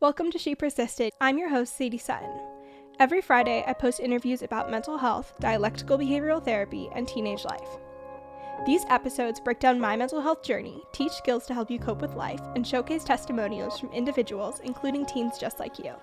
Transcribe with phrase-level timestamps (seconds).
[0.00, 1.12] Welcome to She Persisted.
[1.20, 2.30] I'm your host, Sadie Sutton.
[3.00, 7.78] Every Friday, I post interviews about mental health, dialectical behavioral therapy, and teenage life.
[8.64, 12.14] These episodes break down my mental health journey, teach skills to help you cope with
[12.14, 15.94] life, and showcase testimonials from individuals, including teens just like you.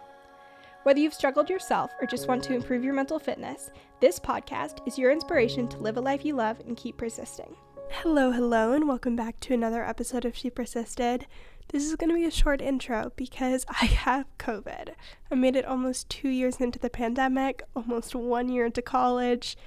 [0.84, 3.72] Whether you've struggled yourself or just want to improve your mental fitness,
[4.02, 7.56] this podcast is your inspiration to live a life you love and keep persisting.
[7.92, 11.28] Hello, hello, and welcome back to another episode of She Persisted.
[11.70, 14.90] This is going to be a short intro because I have COVID.
[15.32, 19.58] I made it almost two years into the pandemic, almost one year into college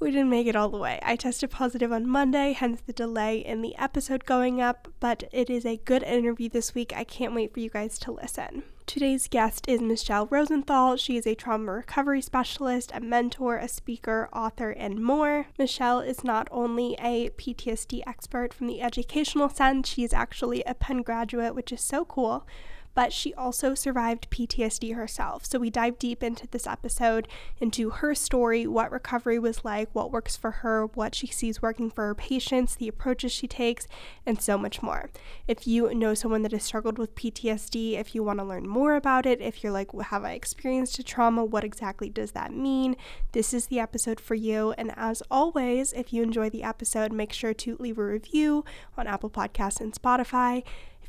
[0.00, 0.98] we didn't make it all the way.
[1.02, 5.48] I tested positive on Monday, hence the delay in the episode going up, but it
[5.48, 6.92] is a good interview this week.
[6.94, 8.64] I can't wait for you guys to listen.
[8.86, 10.96] Today's guest is Michele Rosenthal.
[10.96, 15.46] She is a trauma recovery specialist, a mentor, a speaker, author, and more.
[15.58, 20.74] Michele is not only a PTSD expert from the educational sense, she is actually a
[20.74, 22.46] Penn graduate, which is so cool
[22.94, 25.44] but she also survived PTSD herself.
[25.44, 30.12] So we dive deep into this episode into her story, what recovery was like, what
[30.12, 33.86] works for her, what she sees working for her patients, the approaches she takes,
[34.24, 35.10] and so much more.
[35.48, 38.94] If you know someone that has struggled with PTSD, if you want to learn more
[38.94, 41.44] about it, if you're like, well, have I experienced a trauma?
[41.44, 42.96] What exactly does that mean?
[43.32, 44.72] This is the episode for you.
[44.78, 48.64] And as always, if you enjoy the episode, make sure to leave a review
[48.96, 50.62] on Apple Podcasts and Spotify.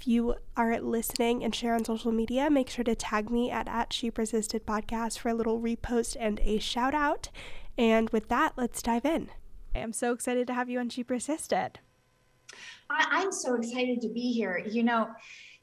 [0.07, 3.91] You are listening and share on social media, make sure to tag me at, at
[3.91, 7.29] She Persisted Podcast for a little repost and a shout out.
[7.75, 9.29] And with that, let's dive in.
[9.73, 11.79] I'm so excited to have you on She Persisted.
[12.87, 14.63] I, am so excited to be here.
[14.69, 15.09] You know,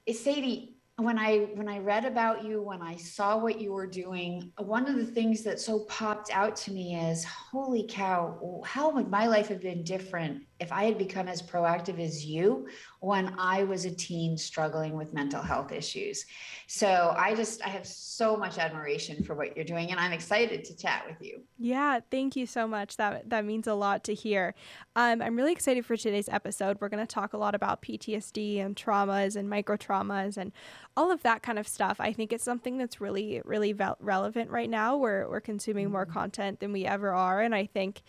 [0.08, 3.86] eh, Sadie, when I when I read about you, when I saw what you were
[3.86, 8.90] doing, one of the things that so popped out to me is, holy cow, how
[8.90, 12.68] would my life have been different if I had become as proactive as you
[13.00, 16.24] when I was a teen struggling with mental health issues.
[16.68, 20.64] So I just, I have so much admiration for what you're doing and I'm excited
[20.64, 21.42] to chat with you.
[21.58, 22.96] Yeah, thank you so much.
[22.96, 24.54] That, that means a lot to hear.
[24.94, 26.78] Um, I'm really excited for today's episode.
[26.80, 30.52] We're going to talk a lot about PTSD and traumas and micro traumas and
[30.96, 31.96] all of that kind of stuff.
[31.98, 34.96] I think it's something that's really, really ve- relevant right now.
[34.96, 36.12] We're, we're consuming more mm-hmm.
[36.12, 37.40] content than we ever are.
[37.40, 38.02] And I think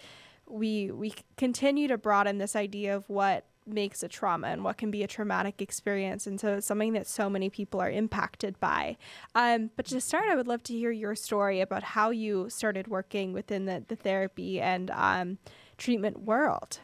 [0.54, 4.92] we we continue to broaden this idea of what makes a trauma and what can
[4.92, 6.28] be a traumatic experience.
[6.28, 8.98] And so it's something that so many people are impacted by.
[9.36, 12.88] Um, but to start i would love to hear your story about how you started
[12.88, 15.38] working within the, the therapy and um,
[15.78, 16.80] treatment world.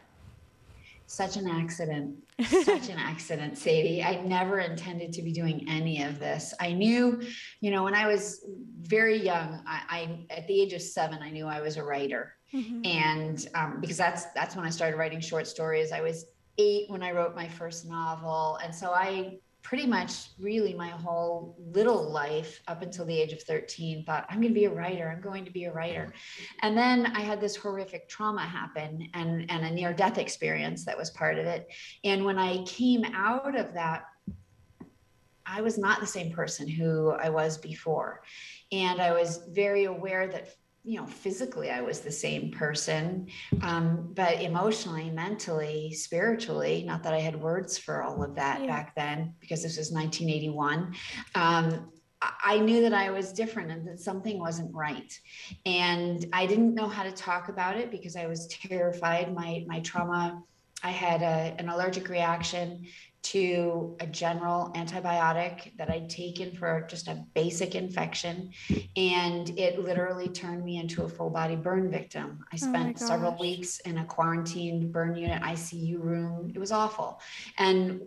[1.06, 2.16] Such an accident.
[2.46, 4.02] Such an accident sadie.
[4.02, 6.54] I never intended to be doing any of this.
[6.58, 7.20] I knew
[7.60, 8.44] you know when i was
[8.80, 12.34] very young I, I at the age of seven i knew i was a writer
[12.54, 12.84] Mm-hmm.
[12.84, 15.92] And um, because that's that's when I started writing short stories.
[15.92, 16.26] I was
[16.58, 21.56] eight when I wrote my first novel, and so I pretty much really my whole
[21.72, 25.10] little life up until the age of 13 thought i'm going to be a writer.
[25.10, 26.12] I'm going to be a writer.
[26.62, 30.96] And then i had this horrific trauma happen and and a near death experience that
[30.96, 31.68] was part of it.
[32.04, 34.04] And when i came out of that
[35.46, 38.22] i was not the same person who i was before.
[38.72, 43.26] And i was very aware that you know physically i was the same person
[43.62, 48.66] um, but emotionally mentally spiritually not that i had words for all of that yeah.
[48.66, 50.94] back then because this was 1981
[51.34, 51.90] um,
[52.22, 55.18] I knew that I was different and that something wasn't right.
[55.64, 59.34] And I didn't know how to talk about it because I was terrified.
[59.34, 60.42] My my trauma,
[60.82, 62.86] I had a, an allergic reaction
[63.22, 68.50] to a general antibiotic that I'd taken for just a basic infection.
[68.96, 72.44] And it literally turned me into a full body burn victim.
[72.50, 76.50] I oh spent oh several weeks in a quarantined burn unit ICU room.
[76.54, 77.20] It was awful.
[77.58, 78.00] And,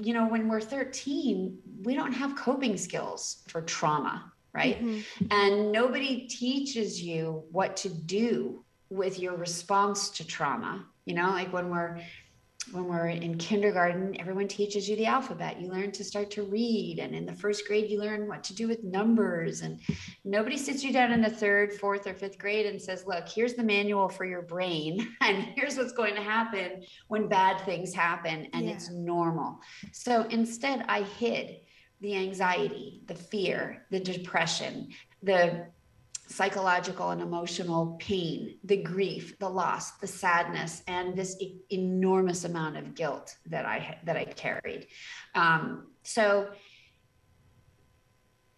[0.00, 4.80] you know, when we're 13, we don't have coping skills for trauma, right?
[4.80, 5.26] Mm-hmm.
[5.30, 10.86] And nobody teaches you what to do with your response to trauma.
[11.06, 12.00] You know, like when we're
[12.72, 15.60] when we're in kindergarten, everyone teaches you the alphabet.
[15.60, 16.98] You learn to start to read.
[16.98, 19.62] And in the first grade, you learn what to do with numbers.
[19.62, 19.80] And
[20.24, 23.54] nobody sits you down in the third, fourth, or fifth grade and says, look, here's
[23.54, 25.08] the manual for your brain.
[25.20, 28.46] And here's what's going to happen when bad things happen.
[28.52, 28.72] And yeah.
[28.72, 29.58] it's normal.
[29.92, 31.60] So instead, I hid
[32.00, 34.90] the anxiety, the fear, the depression,
[35.22, 35.66] the
[36.34, 42.76] psychological and emotional pain, the grief, the loss, the sadness, and this e- enormous amount
[42.76, 44.88] of guilt that I that I carried.
[45.36, 46.48] Um, so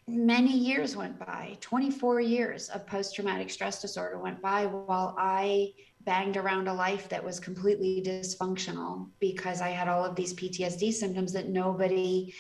[0.09, 5.69] many years went by 24 years of post-traumatic stress disorder went by while i
[6.03, 10.93] banged around a life that was completely dysfunctional because i had all of these ptsd
[10.93, 12.33] symptoms that nobody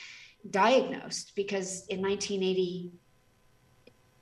[0.50, 2.93] diagnosed because in 1980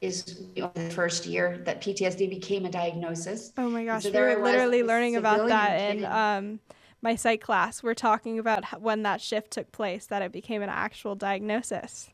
[0.04, 3.52] is the first year that PTSD became a diagnosis.
[3.56, 6.60] Oh my gosh, so we were literally learning about that in um,
[7.02, 7.82] my psych class.
[7.82, 12.10] We're talking about when that shift took place, that it became an actual diagnosis.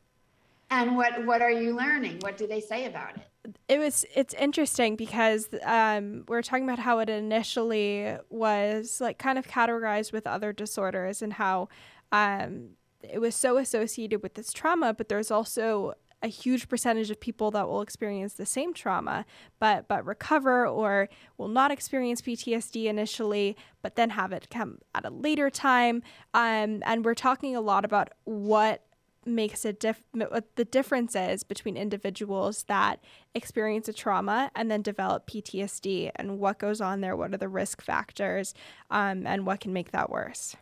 [0.69, 2.19] And what what are you learning?
[2.21, 3.55] What do they say about it?
[3.67, 9.17] It was it's interesting because um, we are talking about how it initially was like
[9.17, 11.67] kind of categorized with other disorders and how
[12.13, 12.69] um,
[13.03, 17.51] it was so associated with this trauma, but there's also a huge percentage of people
[17.51, 19.25] that will experience the same trauma
[19.59, 25.05] but but recover or will not experience PTSD initially but then have it come at
[25.05, 26.03] a later time.
[26.33, 28.83] Um, and we're talking a lot about what
[29.23, 32.99] makes a diff what the difference is between individuals that
[33.35, 37.47] experience a trauma and then develop PTSD and what goes on there what are the
[37.47, 38.55] risk factors
[38.89, 40.55] um, and what can make that worse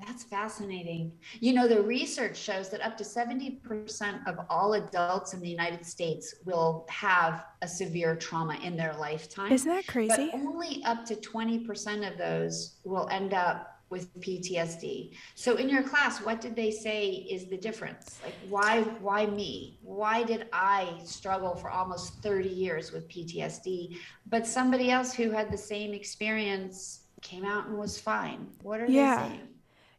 [0.00, 1.12] that's fascinating.
[1.40, 5.84] You know, the research shows that up to 70% of all adults in the United
[5.84, 9.50] States will have a severe trauma in their lifetime.
[9.50, 10.30] Isn't that crazy?
[10.32, 15.14] But only up to 20% of those will end up with PTSD.
[15.34, 18.20] So in your class, what did they say is the difference?
[18.22, 19.78] Like why why me?
[19.82, 23.96] Why did I struggle for almost 30 years with PTSD,
[24.26, 28.48] but somebody else who had the same experience came out and was fine?
[28.62, 29.22] What are yeah.
[29.22, 29.47] they saying?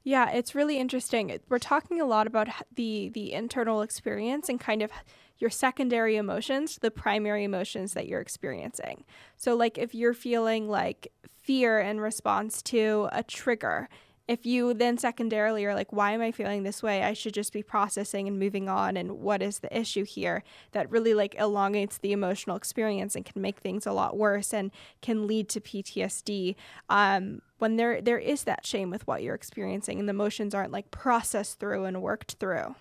[0.03, 1.37] Yeah, it's really interesting.
[1.49, 4.91] We're talking a lot about the the internal experience and kind of
[5.37, 9.05] your secondary emotions, the primary emotions that you're experiencing.
[9.37, 13.89] So like if you're feeling like fear in response to a trigger,
[14.29, 17.01] if you then secondarily are like, why am I feeling this way?
[17.01, 18.95] I should just be processing and moving on.
[18.95, 20.43] And what is the issue here?
[20.71, 24.69] That really like elongates the emotional experience and can make things a lot worse and
[25.01, 26.55] can lead to PTSD.
[26.89, 30.71] Um, when there there is that shame with what you're experiencing and the emotions aren't
[30.71, 32.75] like processed through and worked through.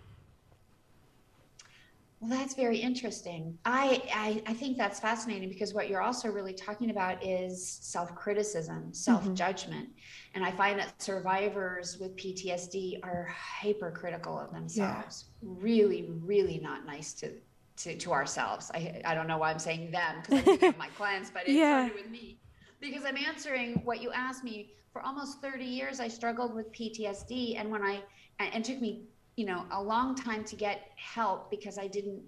[2.20, 3.56] Well, that's very interesting.
[3.64, 8.12] I, I, I think that's fascinating because what you're also really talking about is self
[8.16, 10.34] criticism, self judgment, mm-hmm.
[10.34, 15.26] and I find that survivors with PTSD are hypercritical of themselves.
[15.42, 15.48] Yeah.
[15.60, 17.32] Really, really not nice to
[17.78, 18.72] to, to ourselves.
[18.74, 21.52] I I don't know why I'm saying them because I'm of my clients, but it
[21.52, 21.86] yeah.
[21.86, 22.40] started with me
[22.80, 24.72] because I'm answering what you asked me.
[24.92, 28.02] For almost 30 years, I struggled with PTSD, and when I
[28.40, 29.04] and it took me
[29.38, 32.20] you know a long time to get help because I didn't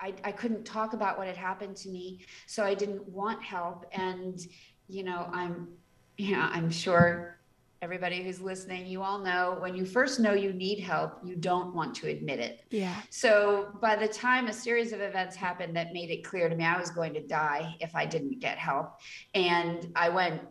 [0.00, 2.20] I, I couldn't talk about what had happened to me.
[2.46, 3.86] So I didn't want help.
[3.92, 4.44] And
[4.88, 5.68] you know I'm
[6.16, 7.38] yeah I'm sure
[7.80, 11.72] everybody who's listening you all know when you first know you need help you don't
[11.76, 12.64] want to admit it.
[12.70, 12.96] Yeah.
[13.08, 16.64] So by the time a series of events happened that made it clear to me
[16.64, 18.98] I was going to die if I didn't get help.
[19.32, 20.42] And I went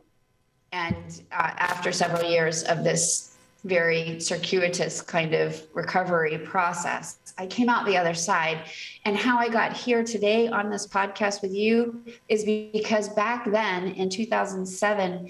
[0.72, 3.37] and uh, after several years of this
[3.68, 7.18] very circuitous kind of recovery process.
[7.38, 8.60] I came out the other side.
[9.06, 13.90] And how I got here today on this podcast with you is because back then
[13.90, 15.30] in 2007,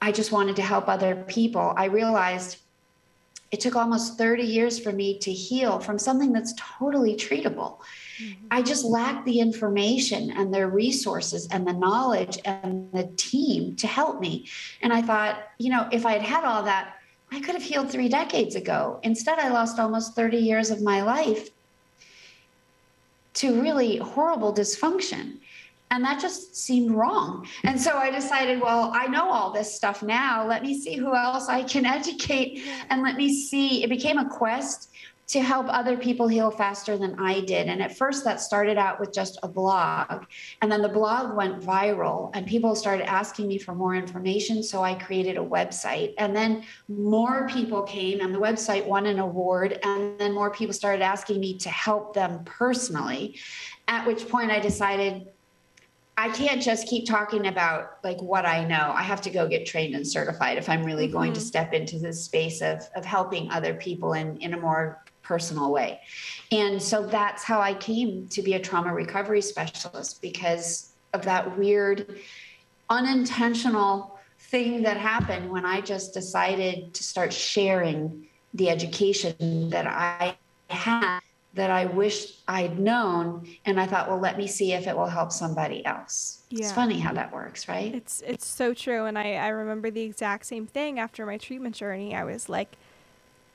[0.00, 1.74] I just wanted to help other people.
[1.76, 2.58] I realized
[3.50, 7.78] it took almost 30 years for me to heal from something that's totally treatable.
[8.20, 8.46] Mm-hmm.
[8.50, 13.86] I just lacked the information and the resources and the knowledge and the team to
[13.86, 14.48] help me.
[14.82, 16.97] And I thought, you know, if I had had all that,
[17.30, 19.00] I could have healed three decades ago.
[19.02, 21.50] Instead, I lost almost 30 years of my life
[23.34, 25.38] to really horrible dysfunction.
[25.90, 27.46] And that just seemed wrong.
[27.64, 30.46] And so I decided, well, I know all this stuff now.
[30.46, 33.82] Let me see who else I can educate and let me see.
[33.82, 34.90] It became a quest
[35.28, 37.68] to help other people heal faster than I did.
[37.68, 40.24] And at first, that started out with just a blog.
[40.62, 44.62] And then the blog went viral, and people started asking me for more information.
[44.62, 46.14] So I created a website.
[46.16, 49.78] And then more people came, and the website won an award.
[49.82, 53.38] And then more people started asking me to help them personally.
[53.86, 55.28] At which point, I decided
[56.16, 58.92] I can't just keep talking about like what I know.
[58.92, 61.12] I have to go get trained and certified if I'm really mm-hmm.
[61.12, 61.46] going to mm-hmm.
[61.46, 66.00] step into this space of of helping other people in in a more personal way.
[66.50, 71.58] And so that's how I came to be a trauma recovery specialist because of that
[71.58, 72.18] weird,
[72.88, 80.36] unintentional thing that happened when I just decided to start sharing the education that I
[80.70, 81.20] had
[81.54, 83.46] that I wished I'd known.
[83.66, 86.42] And I thought, well, let me see if it will help somebody else.
[86.50, 86.60] Yeah.
[86.60, 87.94] It's funny how that works, right?
[87.94, 89.06] It's it's so true.
[89.06, 92.14] And I, I remember the exact same thing after my treatment journey.
[92.14, 92.76] I was like,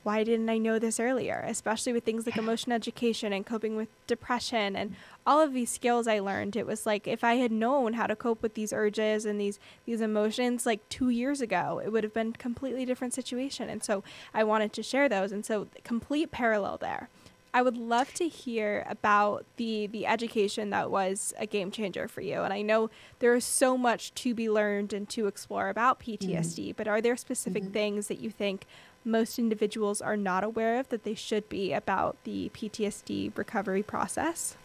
[0.04, 1.42] why didn't I know this earlier?
[1.46, 4.94] Especially with things like emotion education and coping with depression and
[5.26, 6.54] all of these skills I learned.
[6.54, 9.58] It was like if I had known how to cope with these urges and these
[9.86, 13.68] these emotions like 2 years ago, it would have been a completely different situation.
[13.68, 17.08] And so I wanted to share those and so complete parallel there.
[17.54, 22.20] I would love to hear about the the education that was a game changer for
[22.20, 22.42] you.
[22.42, 26.58] And I know there is so much to be learned and to explore about PTSD,
[26.58, 26.72] mm-hmm.
[26.76, 27.72] but are there specific mm-hmm.
[27.72, 28.66] things that you think
[29.04, 34.56] most individuals are not aware of that they should be about the PTSD recovery process?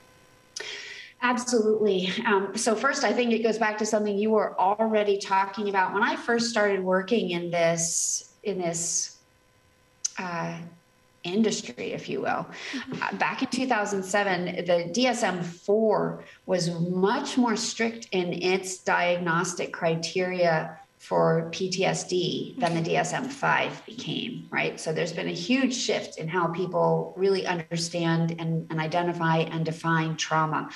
[1.22, 2.12] Absolutely.
[2.25, 5.93] Um, so, first, I think it goes back to something you were already talking about.
[5.93, 9.17] When I first started working in this, in this
[10.17, 10.58] uh,
[11.24, 12.48] industry, if you will.
[12.72, 13.03] Mm-hmm.
[13.03, 20.78] Uh, back in 2007, the DSM 4 was much more strict in its diagnostic criteria
[21.00, 24.79] for PTSD than the DSM 5 became, right?
[24.79, 29.65] So there's been a huge shift in how people really understand and, and identify and
[29.65, 30.70] define trauma.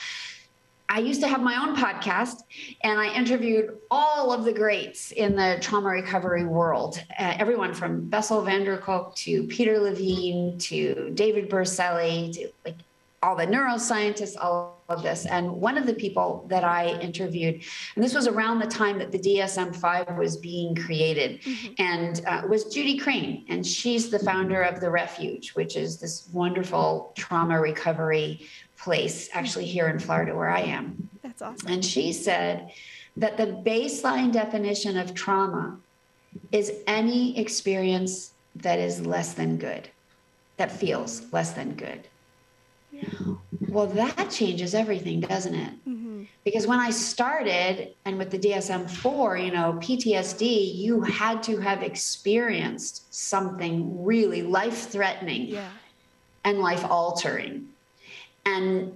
[0.88, 2.44] I used to have my own podcast
[2.84, 7.04] and I interviewed all of the greats in the trauma recovery world.
[7.20, 12.78] Uh, everyone from Bessel van der Kolk to Peter Levine to David Berceli to like
[13.22, 15.26] all the neuroscientists, all of this.
[15.26, 17.62] And one of the people that I interviewed,
[17.96, 21.74] and this was around the time that the DSM 5 was being created, mm-hmm.
[21.80, 23.46] and uh, was Judy Crane.
[23.50, 28.48] And she's the founder of The Refuge, which is this wonderful trauma recovery
[28.78, 31.10] place, actually here in Florida where I am.
[31.22, 31.72] That's awesome.
[31.72, 32.72] And she said
[33.18, 35.78] that the baseline definition of trauma
[36.52, 39.90] is any experience that is less than good,
[40.58, 42.08] that feels less than good.
[43.74, 45.74] Well, that changes everything, doesn't it?
[45.90, 46.24] Mm-hmm.
[46.46, 51.58] Because when I started and with the DSM 4, you know, PTSD, you had to
[51.58, 55.70] have experienced something really life threatening yeah.
[56.44, 57.70] and life altering.
[58.46, 58.94] And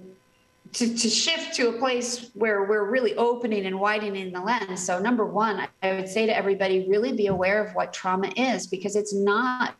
[0.74, 4.84] to, to shift to a place where we're really opening and widening the lens.
[4.84, 8.68] So, number one, I would say to everybody, really be aware of what trauma is
[8.68, 9.74] because it's not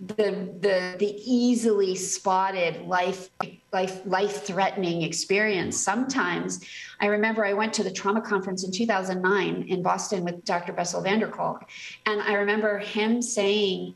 [0.00, 3.30] the the the easily spotted life
[3.72, 6.64] life life threatening experience sometimes
[7.00, 11.02] i remember i went to the trauma conference in 2009 in boston with dr bessel
[11.02, 11.68] van der kolk
[12.06, 13.94] and i remember him saying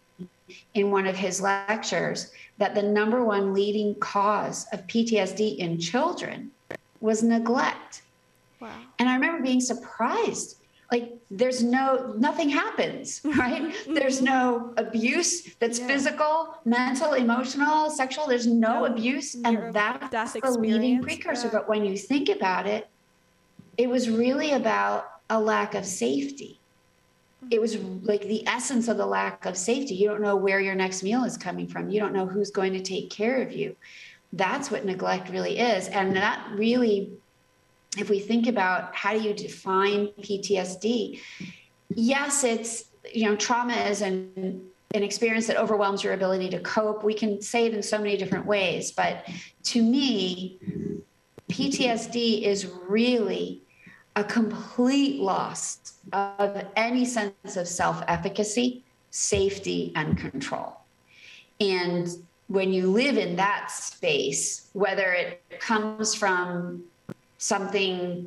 [0.75, 6.51] in one of his lectures that the number one leading cause of ptsd in children
[7.01, 8.03] was neglect
[8.61, 8.69] wow.
[8.99, 10.57] and i remember being surprised
[10.93, 13.75] like there's no nothing happens right?
[13.89, 15.87] There's no abuse that's yeah.
[15.89, 18.29] physical mental emotional sexual.
[18.29, 19.35] There's no, abuse.
[19.35, 21.47] And that's the leading precursor.
[21.47, 21.55] Yeah.
[21.55, 22.89] but when you think about it
[23.79, 26.61] it was really about a lack of safety.
[27.51, 29.95] It was like the essence of the lack of safety.
[29.95, 31.91] You don't know where your next meal is coming from.
[31.91, 33.75] You don't know who's going to take care of you.
[34.33, 35.89] That's what neglect really is.
[35.89, 37.13] And that really
[37.99, 41.21] if we think about how do you define PTSD,
[41.95, 44.63] yes, it's, you know, trauma is an,
[44.95, 47.05] an experience that overwhelms your ability to cope.
[47.05, 49.27] We can say it in so many different ways, but
[49.65, 50.59] to me,
[51.51, 53.63] PTSD is really
[54.17, 60.77] a complete loss of any sense of self efficacy, safety, and control.
[61.61, 62.09] And
[62.49, 66.85] when you live in that space, whether it comes from
[67.43, 68.25] something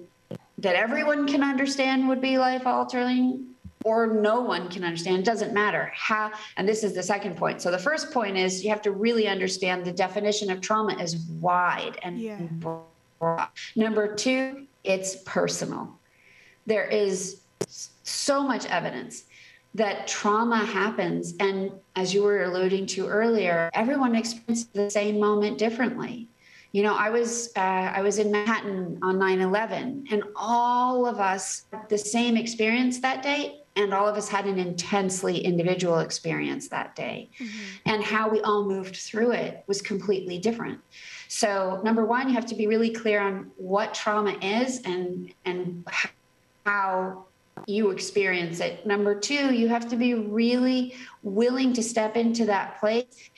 [0.57, 3.45] that everyone can understand would be life altering
[3.85, 5.91] or no one can understand it doesn't matter.
[5.95, 7.61] How and this is the second point.
[7.61, 11.15] So the first point is you have to really understand the definition of trauma is
[11.39, 12.39] wide and yeah.
[13.19, 13.47] broad.
[13.75, 15.97] Number two it's personal.
[16.65, 17.41] There is
[18.03, 19.25] so much evidence
[19.75, 25.57] that trauma happens and as you were alluding to earlier everyone experiences the same moment
[25.57, 26.27] differently
[26.75, 31.63] you know i was uh, i was in manhattan on 9-11 and all of us
[31.71, 36.67] had the same experience that day and all of us had an intensely individual experience
[36.69, 37.29] that day.
[37.39, 37.89] Mm-hmm.
[37.91, 40.79] and how we all moved through it was completely different.
[41.29, 45.87] So number one you have to be really clear on what trauma is and and
[46.65, 47.25] how
[47.67, 48.85] you experience it.
[48.85, 53.29] Number two you have to be really willing to step into that place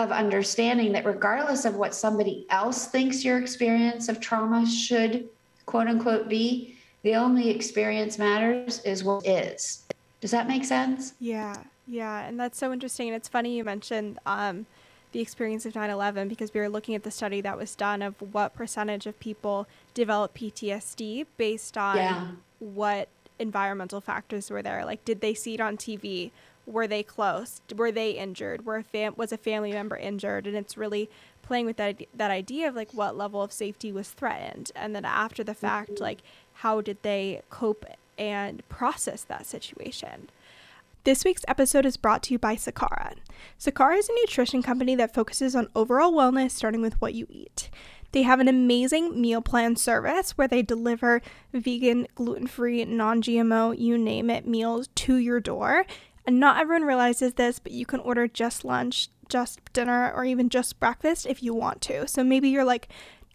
[0.00, 5.28] of understanding that regardless of what somebody else thinks your experience of trauma should
[5.66, 9.84] quote unquote be, the only experience matters is what is.
[10.20, 11.14] Does that make sense?
[11.20, 12.26] Yeah, yeah.
[12.26, 13.08] And that's so interesting.
[13.08, 14.66] And it's funny you mentioned um,
[15.12, 18.02] the experience of 9 11 because we were looking at the study that was done
[18.02, 22.26] of what percentage of people develop PTSD based on yeah.
[22.58, 24.84] what environmental factors were there.
[24.84, 26.30] Like, did they see it on TV?
[26.66, 27.60] Were they close?
[27.74, 28.64] Were they injured?
[28.64, 30.46] Were a fam- was a family member injured?
[30.46, 31.10] And it's really
[31.42, 35.04] playing with that that idea of like what level of safety was threatened, and then
[35.04, 36.20] after the fact, like
[36.54, 37.84] how did they cope
[38.18, 40.28] and process that situation.
[41.04, 43.14] This week's episode is brought to you by Sakara.
[43.58, 47.70] Sakara is a nutrition company that focuses on overall wellness, starting with what you eat.
[48.12, 51.22] They have an amazing meal plan service where they deliver
[51.54, 55.86] vegan, gluten free, non GMO, you name it, meals to your door.
[56.26, 60.48] And not everyone realizes this, but you can order just lunch, just dinner, or even
[60.48, 62.06] just breakfast if you want to.
[62.06, 62.88] So maybe you're like,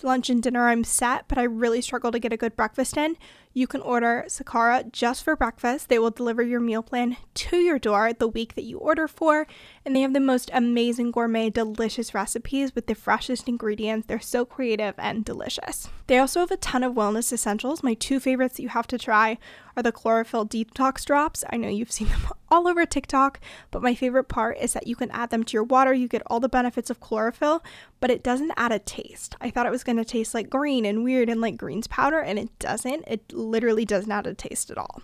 [0.03, 3.15] lunch and dinner I'm set, but I really struggle to get a good breakfast in.
[3.53, 5.87] You can order Sakara just for breakfast.
[5.87, 9.47] They will deliver your meal plan to your door the week that you order for,
[9.85, 14.07] and they have the most amazing gourmet, delicious recipes with the freshest ingredients.
[14.07, 15.87] They're so creative and delicious.
[16.07, 17.81] They also have a ton of wellness essentials.
[17.81, 19.37] My two favorites that you have to try
[19.75, 21.43] are the chlorophyll detox drops.
[21.49, 23.39] I know you've seen them all over TikTok,
[23.71, 25.93] but my favorite part is that you can add them to your water.
[25.93, 27.63] You get all the benefits of chlorophyll,
[27.99, 29.35] but it doesn't add a taste.
[29.41, 32.19] I thought it was going to taste like green and weird and like greens powder,
[32.19, 33.05] and it doesn't.
[33.07, 35.01] It literally does not add a taste at all.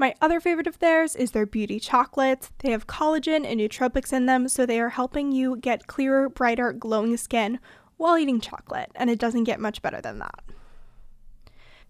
[0.00, 2.52] My other favorite of theirs is their beauty chocolates.
[2.60, 6.72] They have collagen and nootropics in them, so they are helping you get clearer, brighter,
[6.72, 7.58] glowing skin
[7.96, 10.44] while eating chocolate, and it doesn't get much better than that.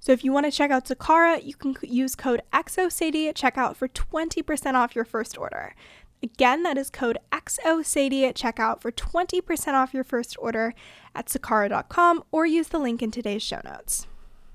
[0.01, 3.77] So if you want to check out Sakara, you can use code XOSADIE at checkout
[3.77, 5.75] for 20% off your first order.
[6.23, 10.75] Again, that is code XOSADIE at checkout for 20% off your first order
[11.15, 14.07] at sakara.com or use the link in today's show notes.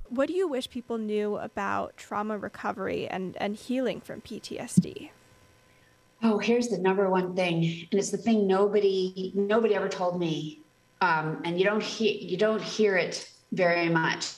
[0.10, 5.10] What do you wish people knew about trauma recovery and, and healing from PTSD?
[6.22, 10.62] Oh, here's the number one thing, and it's the thing nobody nobody ever told me,
[11.02, 14.36] um, and you don't hear you don't hear it very much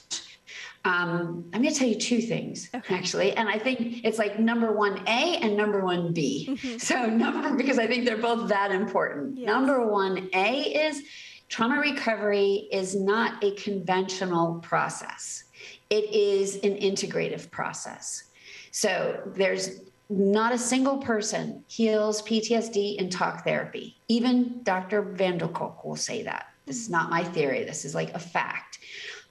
[0.86, 2.94] um, I'm going to tell you two things okay.
[2.94, 6.46] actually, and I think it's like number one A and number one B.
[6.48, 6.78] Mm-hmm.
[6.78, 9.36] So number because I think they're both that important.
[9.36, 9.46] Yes.
[9.48, 11.02] Number one A is
[11.48, 15.44] trauma recovery is not a conventional process.
[15.90, 18.22] It is an integrative process.
[18.70, 23.96] So there's not a single person heals PTSD in talk therapy.
[24.06, 25.02] Even Dr.
[25.02, 25.38] van
[25.84, 26.46] will say that.
[26.66, 27.64] This is not my theory.
[27.64, 28.78] This is like a fact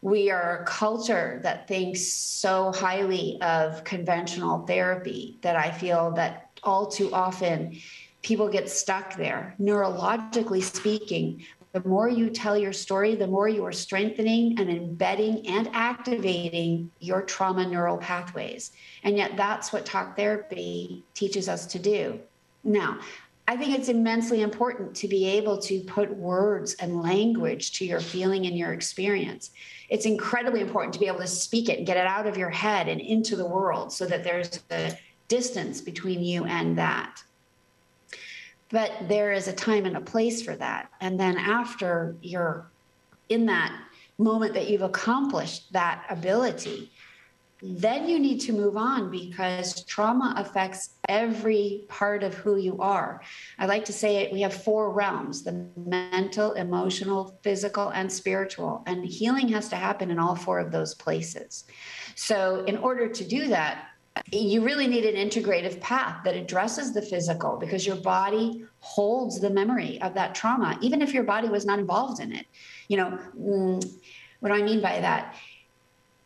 [0.05, 6.51] we are a culture that thinks so highly of conventional therapy that I feel that
[6.61, 7.79] all too often
[8.21, 9.55] people get stuck there.
[9.59, 11.43] Neurologically speaking,
[11.73, 16.91] the more you tell your story, the more you are strengthening and embedding and activating
[16.99, 18.73] your trauma neural pathways.
[19.03, 22.19] And yet, that's what talk therapy teaches us to do.
[22.63, 22.99] Now,
[23.47, 27.99] I think it's immensely important to be able to put words and language to your
[27.99, 29.51] feeling and your experience.
[29.89, 32.49] It's incredibly important to be able to speak it and get it out of your
[32.49, 37.21] head and into the world so that there's a distance between you and that.
[38.69, 40.89] But there is a time and a place for that.
[40.99, 42.65] And then after you're
[43.29, 43.79] in that
[44.17, 46.91] moment that you've accomplished that ability,
[47.61, 53.21] then you need to move on because trauma affects every part of who you are.
[53.57, 58.83] I like to say it, we have four realms the mental, emotional, physical, and spiritual.
[58.85, 61.65] And healing has to happen in all four of those places.
[62.15, 63.87] So, in order to do that,
[64.31, 69.49] you really need an integrative path that addresses the physical because your body holds the
[69.49, 72.45] memory of that trauma, even if your body was not involved in it.
[72.87, 73.85] You know, mm,
[74.39, 75.35] what do I mean by that?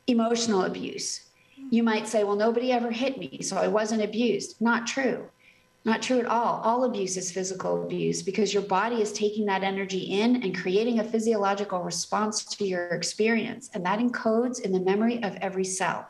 [0.10, 1.30] Emotional abuse
[1.70, 4.60] you might say, well, nobody ever hit me, so I wasn't abused.
[4.62, 5.30] Not true.
[5.86, 6.62] Not true at all.
[6.64, 11.00] All abuse is physical abuse because your body is taking that energy in and creating
[11.00, 13.70] a physiological response to your experience.
[13.74, 16.08] And that encodes in the memory of every cell.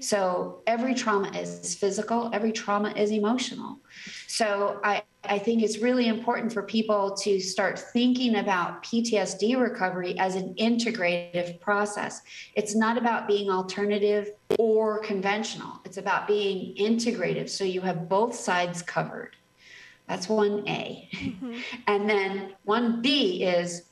[0.00, 3.78] So every trauma is physical, every trauma is emotional.
[4.26, 10.18] So I, I think it's really important for people to start thinking about PTSD recovery
[10.18, 12.22] as an integrative process.
[12.54, 17.48] It's not about being alternative or conventional, it's about being integrative.
[17.48, 19.36] So you have both sides covered.
[20.08, 21.10] That's 1A.
[21.10, 21.54] Mm-hmm.
[21.88, 23.82] And then 1B is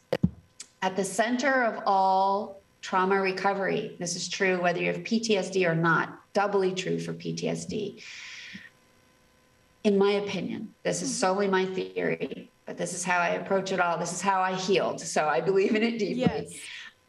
[0.83, 3.97] at the center of all trauma recovery.
[3.99, 8.03] This is true whether you have PTSD or not, doubly true for PTSD
[9.85, 13.79] in my opinion, this is solely my theory, but this is how I approach it
[13.79, 13.99] all.
[13.99, 14.99] This is how I healed.
[15.01, 16.23] So I believe in it deeply.
[16.23, 16.55] Yes.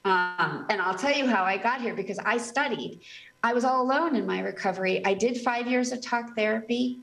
[0.03, 2.99] Um, and I'll tell you how I got here because I studied.
[3.43, 5.03] I was all alone in my recovery.
[5.05, 6.99] I did five years of talk therapy.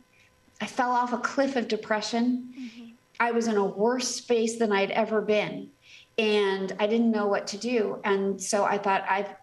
[0.61, 2.53] I fell off a cliff of depression.
[2.57, 2.85] Mm-hmm.
[3.19, 5.71] I was in a worse space than I'd ever been.
[6.19, 8.01] And I didn't know what to do.
[8.05, 9.35] And so I thought, I've,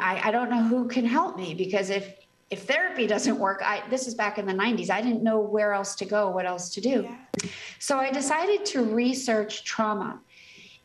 [0.00, 2.14] I, I don't know who can help me because if
[2.48, 4.88] if therapy doesn't work, I this is back in the 90s.
[4.88, 7.02] I didn't know where else to go, what else to do.
[7.02, 7.50] Yeah.
[7.80, 10.20] So I decided to research trauma.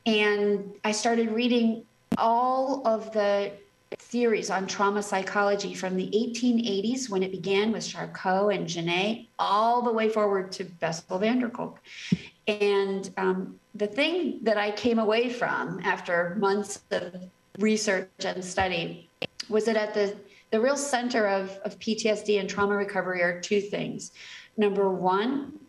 [0.06, 1.84] And I started reading
[2.18, 3.52] all of the
[3.98, 9.82] theories on trauma psychology from the 1880s when it began with Charcot and Janet, all
[9.82, 11.80] the way forward to Bessel van der Kolk.
[12.48, 19.10] And um, the thing that I came away from after months of research and study
[19.50, 20.16] was that at the,
[20.52, 24.12] the real center of, of PTSD and trauma recovery are two things.
[24.58, 25.60] Number one,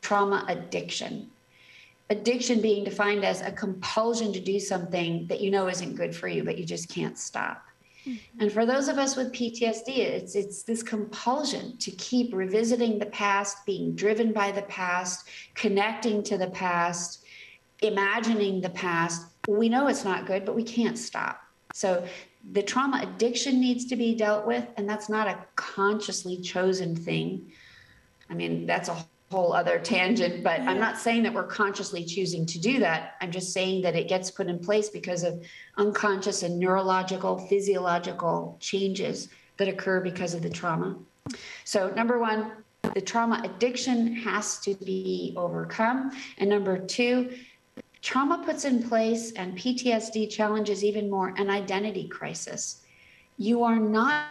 [0.00, 1.30] trauma addiction
[2.10, 6.28] addiction being defined as a compulsion to do something that you know isn't good for
[6.28, 7.63] you, but you just can't stop.
[8.06, 8.40] Mm-hmm.
[8.40, 13.06] And for those of us with PTSD, it's it's this compulsion to keep revisiting the
[13.06, 17.24] past, being driven by the past, connecting to the past,
[17.80, 19.26] imagining the past.
[19.48, 21.40] We know it's not good, but we can't stop.
[21.72, 22.06] So
[22.52, 27.50] the trauma addiction needs to be dealt with, and that's not a consciously chosen thing.
[28.28, 32.46] I mean, that's a whole other tangent, but I'm not saying that we're consciously choosing
[32.46, 33.14] to do that.
[33.20, 35.42] I'm just saying that it gets put in place because of
[35.76, 40.96] unconscious and neurological, physiological changes that occur because of the trauma.
[41.64, 42.52] So, number one,
[42.94, 46.12] the trauma addiction has to be overcome.
[46.38, 47.32] And number two,
[48.02, 52.82] trauma puts in place and PTSD challenges even more an identity crisis.
[53.38, 54.26] You are not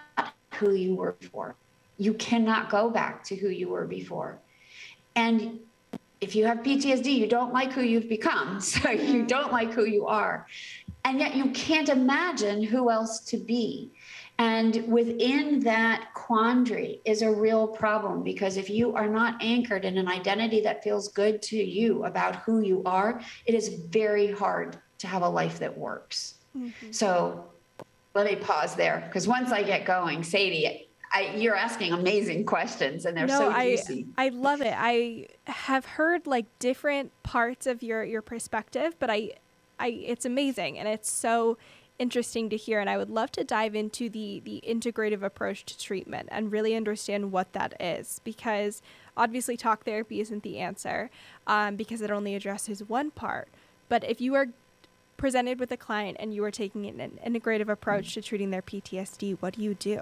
[0.53, 1.55] who you were before.
[1.97, 4.39] You cannot go back to who you were before.
[5.15, 5.59] And
[6.21, 8.59] if you have PTSD, you don't like who you've become.
[8.61, 9.27] So you mm-hmm.
[9.27, 10.47] don't like who you are.
[11.05, 13.91] And yet you can't imagine who else to be.
[14.39, 19.97] And within that quandary is a real problem because if you are not anchored in
[19.97, 24.77] an identity that feels good to you about who you are, it is very hard
[24.99, 26.35] to have a life that works.
[26.57, 26.91] Mm-hmm.
[26.91, 27.45] So
[28.15, 33.05] let me pause there because once I get going, Sadie, I, you're asking amazing questions
[33.05, 34.07] and they're no, so juicy.
[34.17, 34.73] I, I love it.
[34.75, 39.33] I have heard like different parts of your, your perspective, but I,
[39.79, 41.57] I, it's amazing and it's so
[41.99, 42.79] interesting to hear.
[42.79, 46.75] And I would love to dive into the, the integrative approach to treatment and really
[46.75, 48.81] understand what that is because
[49.15, 51.11] obviously talk therapy isn't the answer
[51.45, 53.49] um, because it only addresses one part.
[53.87, 54.47] But if you are
[55.15, 59.37] presented with a client and you are taking an integrative approach to treating their PTSD,
[59.39, 60.01] what do you do?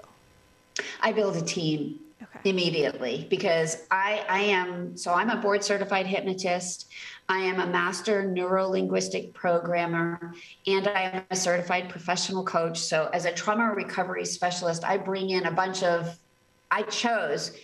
[1.00, 2.48] I build a team okay.
[2.48, 6.90] immediately because I, I am so I'm a board certified hypnotist.
[7.28, 10.34] I am a master neurolinguistic programmer
[10.66, 12.78] and I am a certified professional coach.
[12.78, 16.18] So as a trauma recovery specialist, I bring in a bunch of
[16.70, 17.56] I chose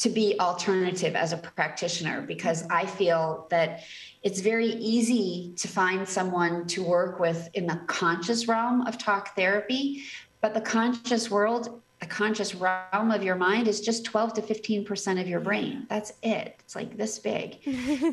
[0.00, 3.80] to be alternative as a practitioner because I feel that
[4.22, 9.36] it's very easy to find someone to work with in the conscious realm of talk
[9.36, 10.02] therapy,
[10.40, 15.20] but the conscious world the conscious realm of your mind is just 12 to 15%
[15.20, 15.86] of your brain.
[15.88, 16.56] That's it.
[16.60, 17.62] It's like this big.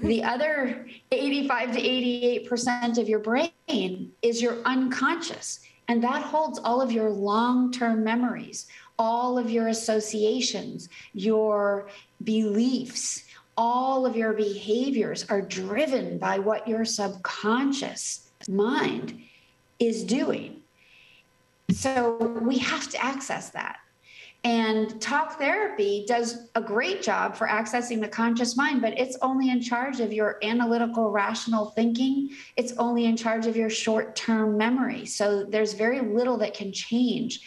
[0.04, 5.62] the other 85 to 88% of your brain is your unconscious.
[5.88, 8.67] And that holds all of your long term memories,
[9.00, 11.88] all of your associations, your
[12.26, 13.23] beliefs,
[13.56, 19.21] all of your behaviors are driven by what your subconscious mind
[19.80, 20.56] is doing.
[21.71, 23.77] So we have to access that.
[24.43, 29.49] And talk therapy does a great job for accessing the conscious mind, but it's only
[29.49, 32.30] in charge of your analytical, rational thinking.
[32.56, 35.06] It's only in charge of your short term memory.
[35.06, 37.41] So there's very little that can change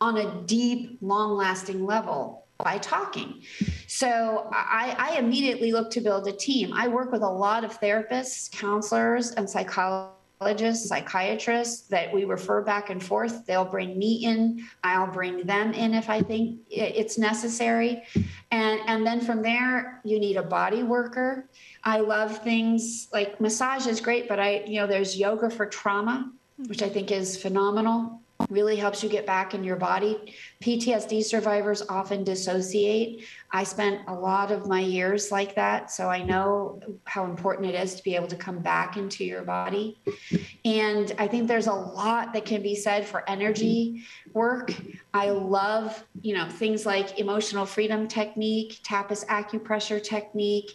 [0.00, 3.42] on a deep, long lasting level by talking.
[3.86, 6.72] So I, I, immediately look to build a team.
[6.72, 12.62] I work with a lot of therapists, counselors, and psychologists psychologists, psychiatrists that we refer
[12.62, 13.46] back and forth.
[13.46, 18.02] They'll bring me in, I'll bring them in if I think it's necessary.
[18.50, 21.48] And, and then from there, you need a body worker.
[21.84, 26.30] I love things like massage is great, but I, you know, there's yoga for trauma,
[26.66, 28.20] which I think is phenomenal
[28.50, 30.34] really helps you get back in your body.
[30.62, 33.24] PTSD survivors often dissociate.
[33.50, 37.74] I spent a lot of my years like that, so I know how important it
[37.74, 39.98] is to be able to come back into your body.
[40.64, 44.74] And I think there's a lot that can be said for energy work.
[45.14, 50.72] I love, you know, things like emotional freedom technique, tapas acupressure technique,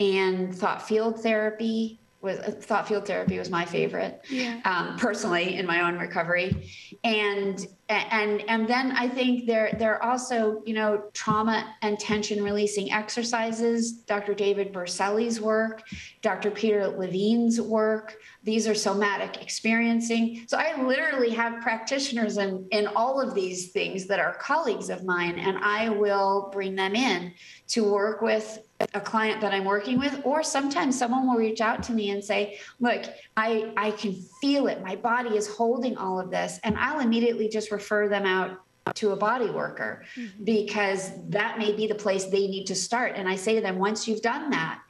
[0.00, 4.60] and thought field therapy was uh, thought field therapy was my favorite yeah.
[4.64, 6.70] um, personally in my own recovery.
[7.04, 12.42] And and and then i think there there are also you know trauma and tension
[12.42, 13.92] releasing exercises.
[13.92, 15.82] Dr david berceli's work
[16.22, 18.16] dr peter levine's work.
[18.44, 20.44] These are somatic experiencing.
[20.46, 25.04] So i literally have practitioners in in all of these things that are colleagues of
[25.04, 27.34] mine and i will bring them in
[27.68, 28.60] to work with
[28.94, 32.24] a client that I'm working with, or sometimes someone will reach out to me and
[32.24, 33.02] say, look,
[33.36, 34.82] I, I can feel it.
[34.82, 36.60] My body is holding all of this.
[36.64, 38.60] And I'll immediately just refer them out
[38.94, 40.44] to a body worker mm-hmm.
[40.44, 43.12] because that may be the place they need to start.
[43.16, 44.80] And I say to them, once you've done that,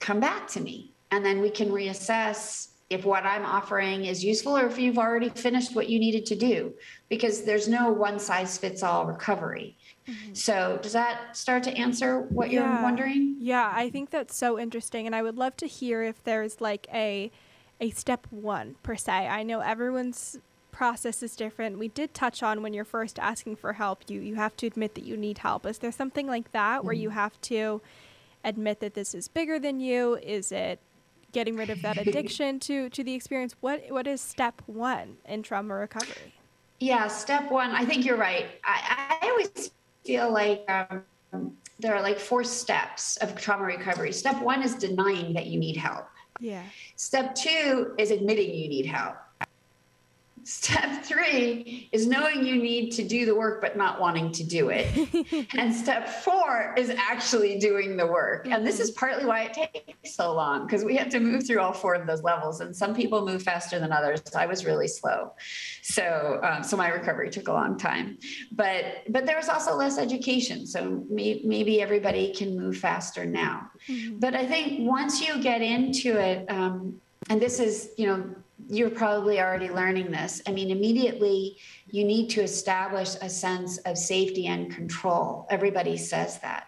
[0.00, 0.92] come back to me.
[1.10, 5.28] And then we can reassess if what I'm offering is useful or if you've already
[5.30, 6.74] finished what you needed to do,
[7.08, 9.76] because there's no one size fits all recovery.
[10.08, 10.34] Mm-hmm.
[10.34, 12.74] So, does that start to answer what yeah.
[12.74, 13.36] you're wondering?
[13.38, 16.86] Yeah, I think that's so interesting, and I would love to hear if there's like
[16.92, 17.30] a
[17.80, 19.12] a step one per se.
[19.28, 20.38] I know everyone's
[20.76, 21.78] process is different.
[21.78, 24.94] We did touch on when you're first asking for help, you you have to admit
[24.94, 25.64] that you need help.
[25.66, 26.86] Is there something like that mm-hmm.
[26.86, 27.18] where you mm-hmm.
[27.18, 27.80] have to
[28.44, 30.16] admit that this is bigger than you?
[30.22, 30.78] Is it
[31.32, 33.54] getting rid of that addiction to to the experience?
[33.60, 36.34] What what is step one in trauma recovery?
[36.78, 37.70] Yeah, step one.
[37.70, 38.46] I think you're right.
[38.62, 39.70] I, I always
[40.06, 44.12] feel like um, there are like four steps of trauma recovery.
[44.12, 46.06] Step one is denying that you need help.
[46.40, 46.62] Yeah.
[46.96, 49.16] Step two is admitting you need help.
[50.46, 54.68] Step three is knowing you need to do the work but not wanting to do
[54.70, 54.86] it.
[55.58, 58.46] and step four is actually doing the work.
[58.46, 61.58] And this is partly why it takes so long because we have to move through
[61.58, 62.60] all four of those levels.
[62.60, 64.22] And some people move faster than others.
[64.36, 65.32] I was really slow.
[65.82, 68.16] So, um, so my recovery took a long time.
[68.52, 70.64] But, but there was also less education.
[70.64, 73.68] So may, maybe everybody can move faster now.
[73.88, 74.20] Mm-hmm.
[74.20, 78.32] But I think once you get into it, um, and this is, you know,
[78.68, 80.42] you're probably already learning this.
[80.46, 85.46] I mean, immediately you need to establish a sense of safety and control.
[85.50, 86.66] Everybody says that.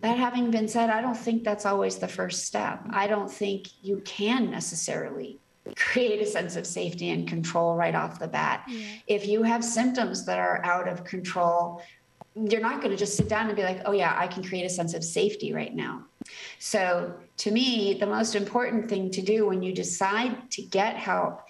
[0.00, 2.80] That having been said, I don't think that's always the first step.
[2.90, 5.38] I don't think you can necessarily
[5.74, 8.64] create a sense of safety and control right off the bat.
[8.68, 8.86] Yeah.
[9.08, 11.82] If you have symptoms that are out of control,
[12.34, 14.64] you're not going to just sit down and be like, oh, yeah, I can create
[14.64, 16.04] a sense of safety right now.
[16.58, 21.42] So, to me, the most important thing to do when you decide to get help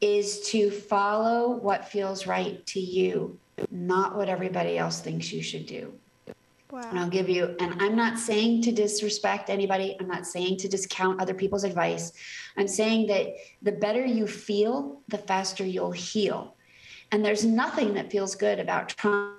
[0.00, 3.38] is to follow what feels right to you,
[3.70, 5.92] not what everybody else thinks you should do.
[6.70, 6.88] Wow.
[6.88, 9.96] And I'll give you, and I'm not saying to disrespect anybody.
[9.98, 12.12] I'm not saying to discount other people's advice.
[12.56, 16.54] I'm saying that the better you feel, the faster you'll heal.
[17.10, 19.34] And there's nothing that feels good about trauma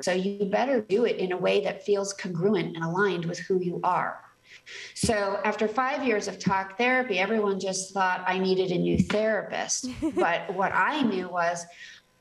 [0.00, 3.60] so you better do it in a way that feels congruent and aligned with who
[3.60, 4.24] you are.
[4.94, 9.88] So after five years of talk therapy, everyone just thought I needed a new therapist.
[10.14, 11.64] but what I knew was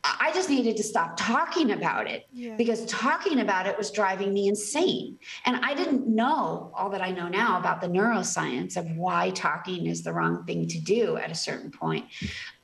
[0.03, 2.55] I just needed to stop talking about it yeah.
[2.55, 5.19] because talking about it was driving me insane.
[5.45, 9.87] And I didn't know all that I know now about the neuroscience of why talking
[9.87, 12.05] is the wrong thing to do at a certain point.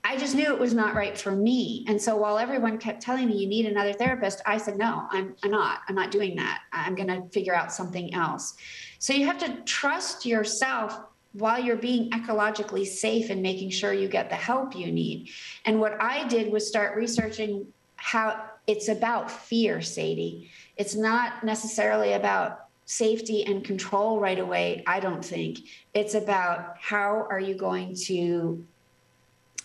[0.05, 1.83] I just knew it was not right for me.
[1.87, 5.35] And so while everyone kept telling me you need another therapist, I said, no, I'm,
[5.43, 5.79] I'm not.
[5.89, 6.61] I'm not doing that.
[6.71, 8.55] I'm going to figure out something else.
[8.99, 10.99] So you have to trust yourself
[11.35, 15.29] while you're being ecologically safe and making sure you get the help you need.
[15.65, 17.67] And what I did was start researching
[17.97, 20.49] how it's about fear, Sadie.
[20.77, 25.59] It's not necessarily about safety and control right away, I don't think.
[25.93, 28.65] It's about how are you going to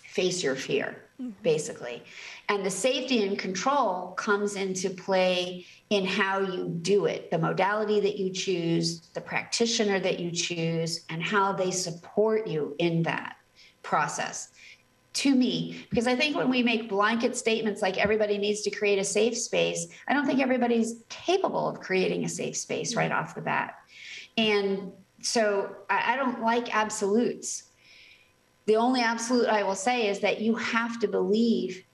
[0.02, 1.04] face your fear.
[1.20, 1.42] Mm-hmm.
[1.42, 2.02] basically.
[2.48, 8.00] And the safety and control comes into play in how you do it, the modality
[8.00, 13.36] that you choose, the practitioner that you choose, and how they support you in that
[13.82, 14.48] process.
[15.14, 18.98] To me, because I think when we make blanket statements like everybody needs to create
[18.98, 23.20] a safe space, I don't think everybody's capable of creating a safe space right mm-hmm.
[23.20, 23.74] off the bat.
[24.38, 27.64] And so I, I don't like absolutes
[28.66, 31.84] the only absolute I will say is that you have to believe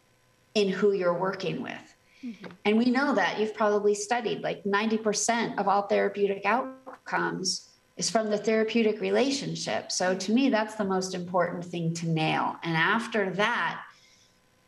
[0.54, 1.94] in who you're working with.
[2.24, 2.46] Mm-hmm.
[2.64, 8.30] And we know that you've probably studied like 90% of all therapeutic outcomes is from
[8.30, 9.90] the therapeutic relationship.
[9.90, 12.56] So to me, that's the most important thing to nail.
[12.62, 13.82] And after that,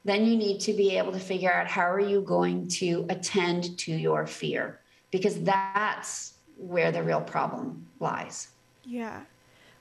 [0.04, 3.78] then you need to be able to figure out how are you going to attend
[3.78, 4.80] to your fear
[5.10, 8.48] because that's where the real problem lies.
[8.84, 9.20] Yeah.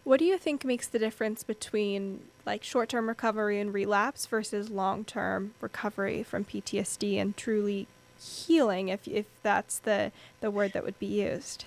[0.08, 5.54] What do you think makes the difference between like short-term recovery and relapse versus long-term
[5.60, 11.08] recovery from PTSD and truly healing if if that's the the word that would be
[11.08, 11.66] used?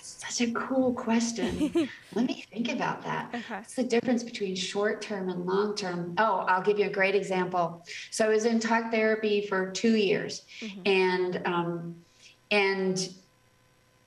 [0.00, 1.70] such a cool question.
[2.14, 3.28] Let me think about that.
[3.34, 3.56] Okay.
[3.56, 6.14] What's the difference between short term and long term?
[6.16, 7.84] Oh, I'll give you a great example.
[8.10, 10.86] So I was in talk therapy for two years, Mhm.
[10.86, 11.96] and um,
[12.50, 13.06] and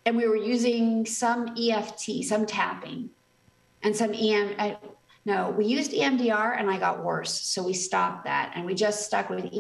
[0.08, 3.12] and we were using some EFT, some tapping,
[3.84, 4.56] and some EM.
[4.58, 4.78] I,
[5.26, 9.06] no, we used EMDR, and I got worse, so we stopped that, and we just
[9.06, 9.52] stuck with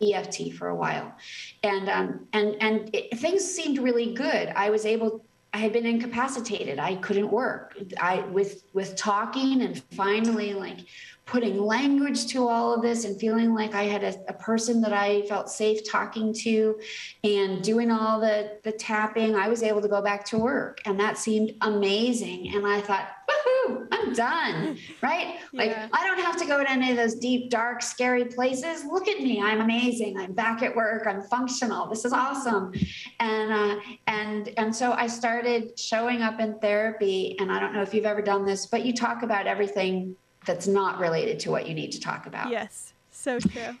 [0.00, 1.14] EFT for a while,
[1.62, 4.48] and um, and and it, things seemed really good.
[4.56, 5.24] I was able.
[5.54, 6.78] I had been incapacitated.
[6.78, 7.76] I couldn't work.
[8.00, 10.78] I with with talking and finally like
[11.24, 14.92] putting language to all of this and feeling like I had a, a person that
[14.92, 16.78] I felt safe talking to
[17.22, 20.80] and doing all the the tapping, I was able to go back to work.
[20.84, 22.54] And that seemed amazing.
[22.54, 24.78] And I thought, woohoo, I'm done.
[25.02, 25.38] Right?
[25.52, 28.84] Like I don't have to go to any of those deep, dark, scary places.
[28.84, 29.42] Look at me.
[29.42, 30.16] I'm amazing.
[30.16, 31.06] I'm back at work.
[31.08, 31.88] I'm functional.
[31.88, 32.72] This is awesome.
[33.18, 37.36] And uh, and and so I started showing up in therapy.
[37.40, 40.66] And I don't know if you've ever done this, but you talk about everything that's
[40.66, 42.92] not related to what you need to talk about Yes.
[43.10, 43.76] So true.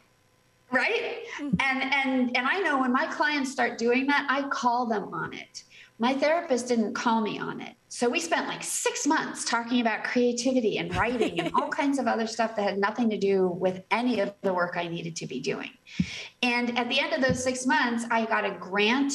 [0.70, 1.56] right Mhm.
[1.60, 5.32] and and and i know when my clients start doing that i call them on
[5.34, 5.64] it
[5.98, 10.02] my therapist didn't call me on it so we spent like six months talking about
[10.02, 13.82] creativity and writing and all kinds of other stuff that had nothing to do with
[13.90, 15.70] any of the work i needed to be doing
[16.42, 19.12] and at the end of those six months i got a grant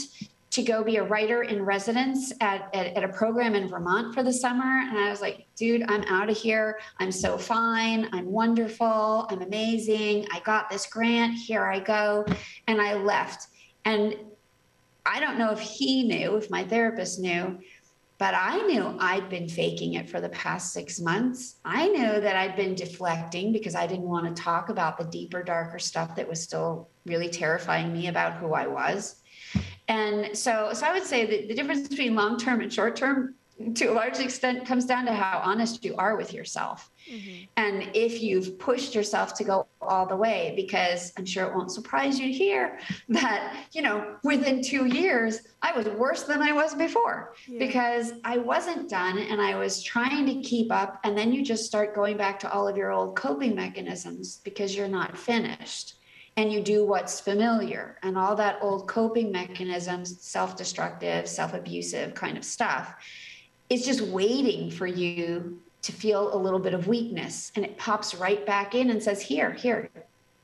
[0.57, 4.23] to go be a writer in residence at, at, at a program in Vermont for
[4.23, 4.81] the summer.
[4.89, 6.79] And I was like, dude, I'm out of here.
[6.99, 8.09] I'm so fine.
[8.11, 9.27] I'm wonderful.
[9.29, 10.25] I'm amazing.
[10.33, 11.35] I got this grant.
[11.35, 12.25] Here I go.
[12.65, 13.49] And I left.
[13.85, 14.15] And
[15.05, 17.59] I don't know if he knew, if my therapist knew,
[18.17, 21.57] but I knew I'd been faking it for the past six months.
[21.65, 25.43] I knew that I'd been deflecting because I didn't want to talk about the deeper,
[25.43, 29.17] darker stuff that was still really terrifying me about who I was.
[29.87, 33.35] And so, so I would say that the difference between long term and short term,
[33.75, 36.91] to a large extent, comes down to how honest you are with yourself.
[37.09, 37.47] Mhm.
[37.55, 41.71] And if you've pushed yourself to go all the way, because I'm sure it won't
[41.71, 42.77] surprise you to hear
[43.09, 47.59] that, you know, within two years, I was worse than I was before Yeah.
[47.59, 50.99] because I wasn't done and I was trying to keep up.
[51.05, 54.75] And then you just start going back to all of your old coping mechanisms because
[54.75, 55.93] you're not finished.
[56.37, 62.13] And you do what's familiar and all that old coping mechanisms, self destructive, self abusive
[62.13, 62.93] kind of stuff,
[63.69, 67.51] is just waiting for you to feel a little bit of weakness.
[67.55, 69.89] And it pops right back in and says, Here, here,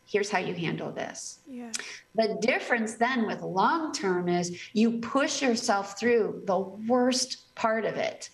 [0.06, 1.39] here's how you handle this.
[1.47, 1.71] yeah.
[2.15, 7.95] The difference then with long term is you push yourself through the worst part of
[7.97, 8.29] it.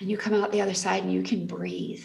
[0.00, 2.04] And you come out the other side and you can breathe.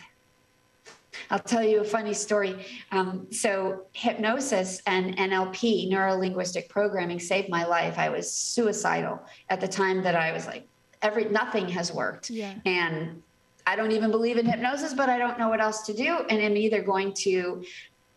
[1.29, 2.65] I'll tell you a funny story.
[2.91, 7.97] Um, so, hypnosis and NLP, neuro linguistic programming, saved my life.
[7.97, 10.67] I was suicidal at the time that I was like,
[11.01, 12.53] every nothing has worked Yeah.
[12.65, 13.21] and
[13.67, 16.19] I don't even believe in hypnosis, but I don't know what else to do.
[16.29, 17.63] And I'm either going to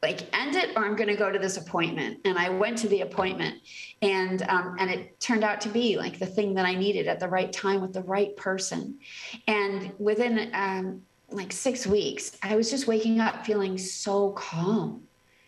[0.01, 2.21] like end it or I'm going to go to this appointment.
[2.25, 3.57] And I went to the appointment,
[4.01, 7.21] and um, and it turned out to be like the thing that I needed at
[7.21, 8.99] the right time with the right person.
[9.47, 15.03] And within um, like six weeks, I was just waking up feeling so calm.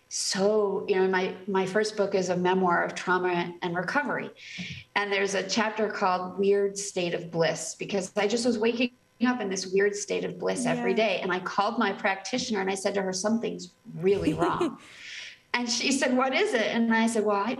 [0.09, 4.31] So, you know, my my first book is a memoir of trauma and recovery.
[4.95, 8.93] And there's a chapter called Weird State of Bliss because I just was waking
[9.27, 10.97] up in this weird state of bliss every Yeah.
[10.97, 11.21] day.
[11.23, 14.79] And I called my practitioner and I said to her, something's really wrong.
[15.55, 16.67] and she said, What is it?
[16.75, 17.57] And I said, Well, I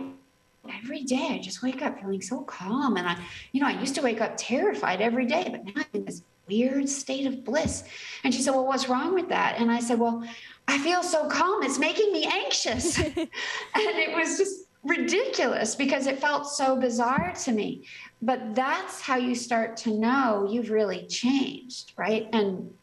[0.81, 2.97] every day I just wake up feeling so calm.
[2.97, 3.17] And I,
[3.51, 6.21] you know, I used to wake up terrified every day, but now I'm in this
[6.47, 7.83] weird state of bliss.
[8.23, 9.59] And she said, Well, what's wrong with that?
[9.59, 10.23] And I said, Well,
[10.67, 11.63] I feel so calm.
[11.63, 12.97] It's making me anxious.
[12.99, 13.29] and
[13.75, 17.85] it was just ridiculous because it felt so bizarre to me.
[18.21, 22.29] But that's how you start to know you've really changed, right?
[22.33, 22.73] And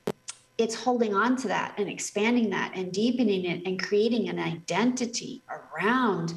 [0.59, 5.43] it's holding on to that and expanding that and deepening it and creating an identity
[5.49, 6.35] around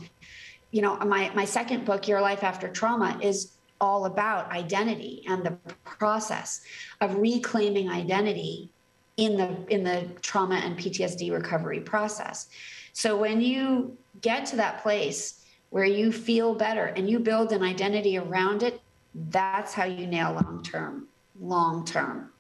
[0.72, 5.44] you know my my second book your life after trauma is all about identity and
[5.44, 6.62] the process
[7.02, 8.70] of reclaiming identity
[9.18, 12.48] in the in the trauma and PTSD recovery process.
[12.94, 17.64] So when you get to that place where you feel better and you build an
[17.64, 18.82] identity around it,
[19.30, 21.08] that's how you nail long term
[21.40, 22.32] long term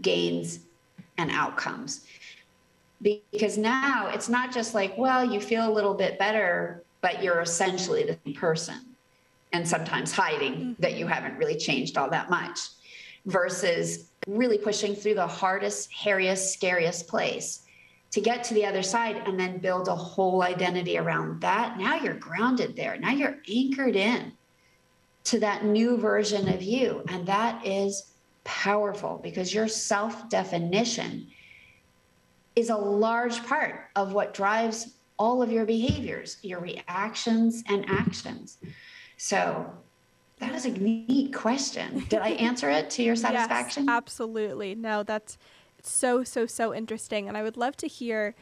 [0.00, 0.60] gains
[1.16, 2.04] and outcomes.
[3.00, 7.40] Because now it's not just like, well, you feel a little bit better, but you're
[7.40, 8.87] essentially the same person
[9.52, 10.72] and sometimes hiding mm-hmm.
[10.82, 12.58] that you haven't really changed all that much
[13.26, 17.62] versus really pushing through the hardest, hairiest, scariest place
[18.10, 21.78] to get to the other side and then build a whole identity around that.
[21.78, 22.98] Now you're grounded there.
[22.98, 24.32] Now you're anchored in
[25.24, 27.02] to that new version of you.
[27.08, 28.12] And that is
[28.44, 31.28] powerful because your self definition
[32.56, 38.58] is a large part of what drives all of your behaviors, your reactions and actions.
[39.18, 39.70] So
[40.38, 42.04] that is a neat question.
[42.08, 43.84] Did I answer it to your satisfaction?
[43.84, 44.74] Yes, absolutely.
[44.74, 45.36] No, that's
[45.82, 47.28] so, so, so interesting.
[47.28, 48.34] And I would love to hear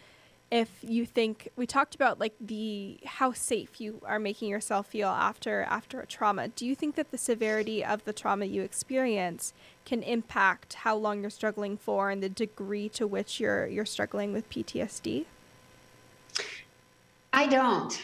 [0.51, 5.09] if you think we talked about like the how safe you are making yourself feel
[5.09, 9.53] after after a trauma do you think that the severity of the trauma you experience
[9.85, 14.33] can impact how long you're struggling for and the degree to which you're you're struggling
[14.33, 15.25] with PTSD
[17.33, 18.01] I don't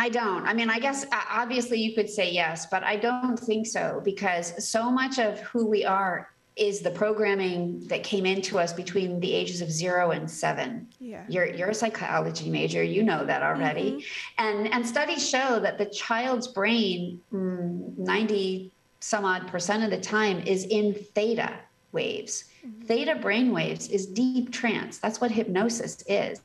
[0.00, 0.46] I don't.
[0.46, 4.66] I mean, I guess obviously you could say yes, but I don't think so because
[4.66, 9.30] so much of who we are is the programming that came into us between the
[9.30, 10.88] ages of zero and seven.
[11.00, 11.24] Yeah.
[11.28, 13.90] You're you're a psychology major, you know that already.
[13.90, 14.46] Mm-hmm.
[14.46, 20.00] And and studies show that the child's brain, mm, 90 some odd percent of the
[20.00, 21.58] time, is in theta
[21.92, 22.44] waves.
[22.66, 22.86] Mm-hmm.
[22.86, 24.96] Theta brain waves is deep trance.
[24.96, 26.40] That's what hypnosis is.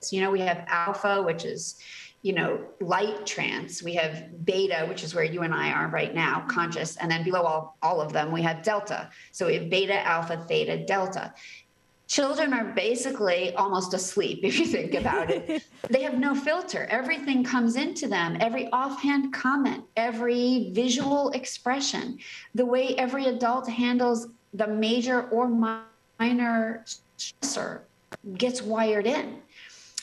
[0.00, 1.76] So, you know, we have alpha, which is
[2.22, 3.82] you know, light trance.
[3.82, 6.48] We have beta, which is where you and I are right now, mm-hmm.
[6.48, 6.96] conscious.
[6.96, 9.10] And then below all, all of them, we have delta.
[9.32, 11.32] So we have beta, alpha, theta, delta.
[12.08, 15.62] Children are basically almost asleep if you think about it.
[15.88, 16.86] they have no filter.
[16.90, 22.18] Everything comes into them, every offhand comment, every visual expression,
[22.54, 26.84] the way every adult handles the major or minor
[27.16, 27.82] stressor
[28.36, 29.40] gets wired in.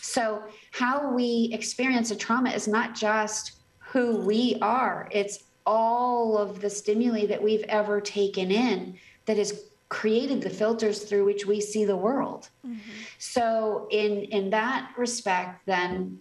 [0.08, 0.42] So,
[0.72, 6.70] how we experience a trauma is not just who we are, it's all of the
[6.70, 11.84] stimuli that we've ever taken in that has created the filters through which we see
[11.84, 12.48] the world.
[12.66, 12.80] Mm-hmm.
[13.18, 16.20] So, in, in that respect, then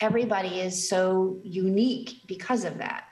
[0.00, 3.04] everybody is so unique because of that.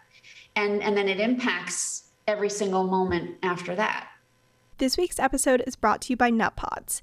[0.56, 4.08] And, and then it impacts every single moment after that.
[4.78, 7.00] This week's episode is brought to you by Nutpods.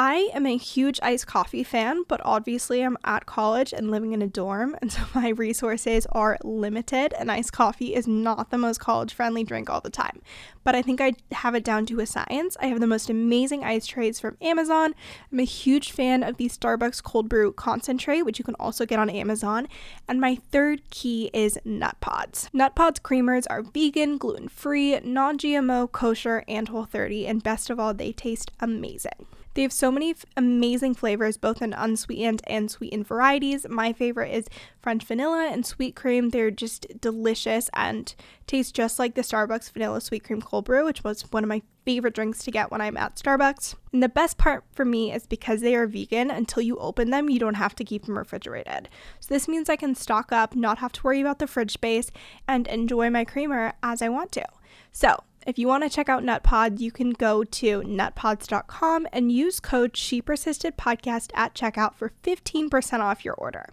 [0.00, 4.22] I am a huge iced coffee fan, but obviously I'm at college and living in
[4.22, 8.78] a dorm, and so my resources are limited, and iced coffee is not the most
[8.78, 10.22] college friendly drink all the time.
[10.62, 12.56] But I think I have it down to a science.
[12.60, 14.94] I have the most amazing ice trays from Amazon.
[15.32, 19.00] I'm a huge fan of the Starbucks cold brew concentrate, which you can also get
[19.00, 19.66] on Amazon.
[20.06, 22.54] And my third key is Nutpods.
[22.54, 27.68] Nut Pods creamers are vegan, gluten free, non GMO, kosher, and whole 30, and best
[27.68, 29.26] of all, they taste amazing.
[29.54, 33.66] They have so many f- amazing flavors, both in unsweetened and sweetened varieties.
[33.68, 34.46] My favorite is
[34.80, 36.30] French vanilla and sweet cream.
[36.30, 38.14] They're just delicious and
[38.46, 41.62] taste just like the Starbucks vanilla sweet cream cold brew, which was one of my
[41.84, 43.74] favorite drinks to get when I'm at Starbucks.
[43.92, 47.30] And the best part for me is because they are vegan, until you open them,
[47.30, 48.88] you don't have to keep them refrigerated.
[49.20, 52.10] So this means I can stock up, not have to worry about the fridge space,
[52.46, 54.44] and enjoy my creamer as I want to.
[54.92, 59.60] So, if you want to check out NutPod, you can go to nutpods.com and use
[59.60, 63.70] code She Persisted Podcast at checkout for 15% off your order.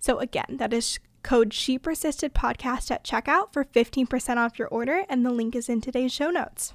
[0.00, 5.04] So again, that is code She Persisted Podcast at checkout for 15% off your order,
[5.08, 6.74] and the link is in today's show notes.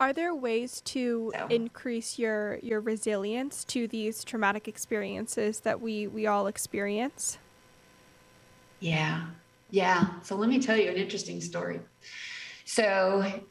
[0.00, 6.26] Are there ways to increase your your resilience to these traumatic experiences that we we
[6.26, 7.36] all experience?
[8.80, 9.26] Yeah.
[9.70, 10.08] Yeah.
[10.22, 11.80] So let me tell you an interesting story.
[12.64, 13.42] So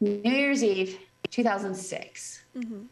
[0.00, 0.98] New Year's Eve,
[1.30, 2.42] 2006.
[2.56, 2.82] Mm-hmm.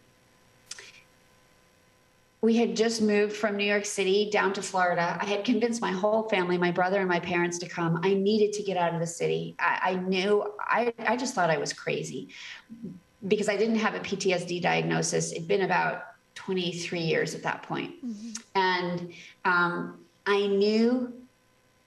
[2.41, 5.19] We had just moved from New York City down to Florida.
[5.21, 8.01] I had convinced my whole family, my brother and my parents, to come.
[8.05, 9.57] I needed to get out of the city.
[9.59, 12.29] I, I knew, I, I just thought I was crazy
[13.27, 15.33] because I didn't have a PTSD diagnosis.
[15.33, 16.05] It'd been about
[16.37, 17.95] 23 years at that point.
[18.07, 18.31] Mm-hmm.
[18.55, 19.13] And
[19.45, 21.13] um, I knew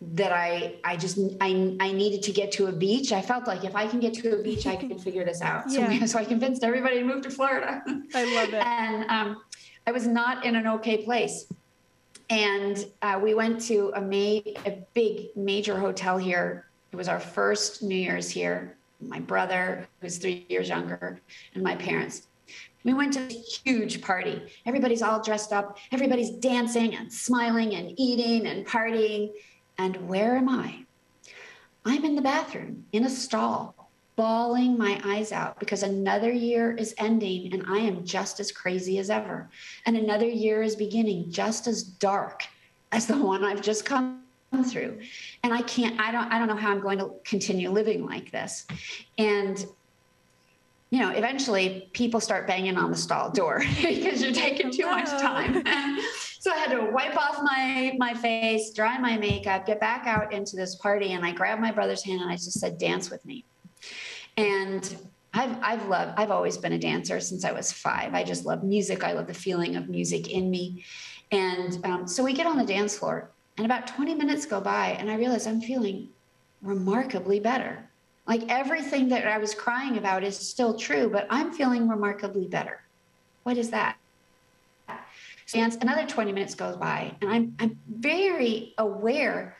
[0.01, 3.11] that I I just I I needed to get to a beach.
[3.11, 5.65] I felt like if I can get to a beach, I can figure this out.
[5.69, 5.99] Yeah.
[5.99, 7.83] So, so I convinced everybody to move to Florida.
[8.13, 8.65] I love it.
[8.65, 9.41] and um,
[9.85, 11.45] I was not in an okay place.
[12.29, 16.65] And uh, we went to a ma- a big major hotel here.
[16.91, 18.77] It was our first New Year's here.
[19.01, 21.19] My brother, who's three years younger,
[21.53, 22.27] and my parents.
[22.83, 24.41] We went to a huge party.
[24.65, 25.77] Everybody's all dressed up.
[25.91, 29.31] Everybody's dancing and smiling and eating and partying
[29.81, 30.85] and where am I?
[31.85, 36.93] I'm in the bathroom in a stall, bawling my eyes out because another year is
[36.99, 39.49] ending and I am just as crazy as ever.
[39.87, 42.45] And another year is beginning just as dark
[42.91, 44.21] as the one I've just come
[44.65, 44.99] through.
[45.43, 48.31] And I can't, I don't, I don't know how I'm going to continue living like
[48.31, 48.67] this.
[49.17, 49.65] And
[50.91, 55.07] you know, eventually people start banging on the stall door because you're taking too much
[55.07, 55.63] time.
[56.41, 60.33] so I had to wipe off my my face, dry my makeup, get back out
[60.33, 63.23] into this party, and I grabbed my brother's hand and I just said, "Dance with
[63.27, 63.45] me."
[64.37, 64.97] And
[65.35, 68.15] I've I've loved I've always been a dancer since I was five.
[68.15, 69.03] I just love music.
[69.03, 70.83] I love the feeling of music in me.
[71.31, 74.97] And um, so we get on the dance floor, and about 20 minutes go by,
[74.99, 76.09] and I realize I'm feeling
[76.63, 77.87] remarkably better.
[78.25, 82.81] Like everything that I was crying about is still true, but I'm feeling remarkably better.
[83.43, 83.97] What is that?
[85.53, 89.57] Another 20 minutes goes by, and I'm, I'm very aware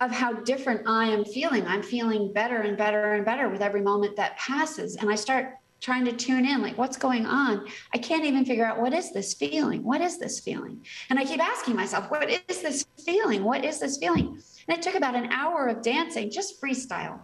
[0.00, 1.66] of how different I am feeling.
[1.66, 4.96] I'm feeling better and better and better with every moment that passes.
[4.96, 7.66] And I start trying to tune in like what's going on?
[7.92, 9.84] I can't even figure out what is this feeling?
[9.84, 10.82] What is this feeling?
[11.10, 13.44] And i keep asking myself what is this feeling?
[13.44, 14.40] What is this feeling?
[14.66, 17.20] And it took about an hour of dancing just freestyle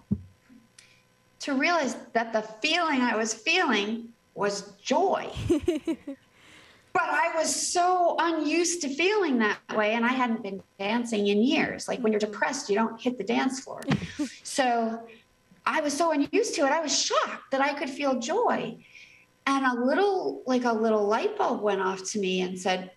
[1.41, 5.29] to realize that the feeling i was feeling was joy
[6.93, 9.93] but I was so unused to feeling that way.
[9.93, 11.89] And I hadn't been dancing in years.
[11.89, 12.33] Like when you're mm-hmm.
[12.33, 13.81] depressed, you don't hit the dance floor.
[14.43, 15.03] so
[15.67, 16.73] I was so unused to it.
[16.73, 18.77] I was shocked that I could feel joy.
[19.47, 22.91] And a little, like a little light bulb went off to me and said,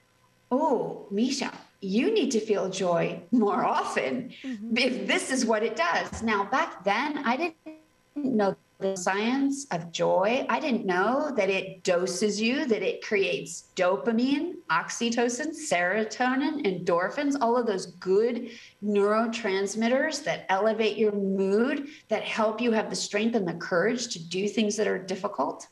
[0.51, 4.77] Oh, Misha, you need to feel joy more often mm-hmm.
[4.77, 6.21] if this is what it does.
[6.21, 7.75] Now, back then, I didn't
[8.15, 10.45] know the science of joy.
[10.49, 17.57] I didn't know that it doses you, that it creates dopamine, oxytocin, serotonin, endorphins, all
[17.57, 18.49] of those good
[18.83, 24.19] neurotransmitters that elevate your mood, that help you have the strength and the courage to
[24.23, 25.67] do things that are difficult,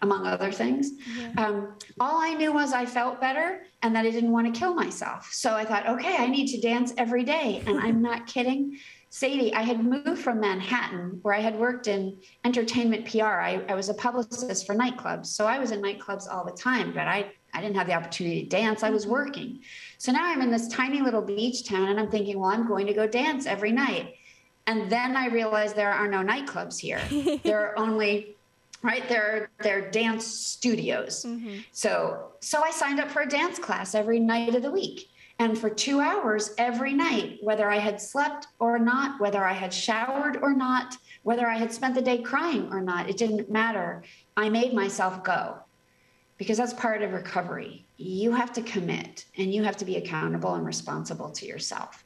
[0.00, 0.92] among other things.
[1.16, 1.32] Yeah.
[1.36, 4.74] Um, all I knew was I felt better and that I didn't want to kill
[4.74, 5.28] myself.
[5.32, 7.62] So I thought, okay, I need to dance every day.
[7.66, 8.78] And I'm not kidding.
[9.08, 13.24] Sadie, I had moved from Manhattan where I had worked in entertainment PR.
[13.24, 15.26] I, I, was a publicist for nightclubs.
[15.26, 18.42] So I was in nightclubs all the time, but I, I didn't have the opportunity
[18.42, 18.82] to dance.
[18.82, 19.12] I was mm-hmm.
[19.12, 19.60] working.
[19.98, 22.86] So now I'm in this tiny little beach town and I'm thinking, well, I'm going
[22.86, 24.14] to go dance every night.
[24.66, 27.00] And then I realized there are no nightclubs here.
[27.44, 28.36] there are only
[28.82, 31.24] right there there are dance studios.
[31.24, 31.58] Mm-hmm.
[31.72, 35.08] So so I signed up for a dance class every night of the week.
[35.38, 39.72] And for two hours every night, whether I had slept or not, whether I had
[39.72, 44.02] showered or not, whether I had spent the day crying or not, it didn't matter.
[44.36, 45.58] I made myself go
[46.38, 47.84] because that's part of recovery.
[47.98, 52.04] You have to commit and you have to be accountable and responsible to yourself.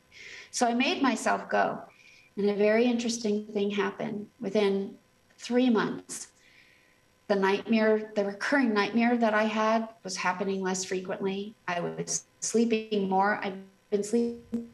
[0.51, 1.83] So I made myself go.
[2.37, 4.97] And a very interesting thing happened within
[5.39, 6.28] three months.
[7.31, 11.55] The nightmare, the recurring nightmare that I had was happening less frequently.
[11.68, 13.39] I was sleeping more.
[13.41, 13.55] I've
[13.89, 14.66] been sleeping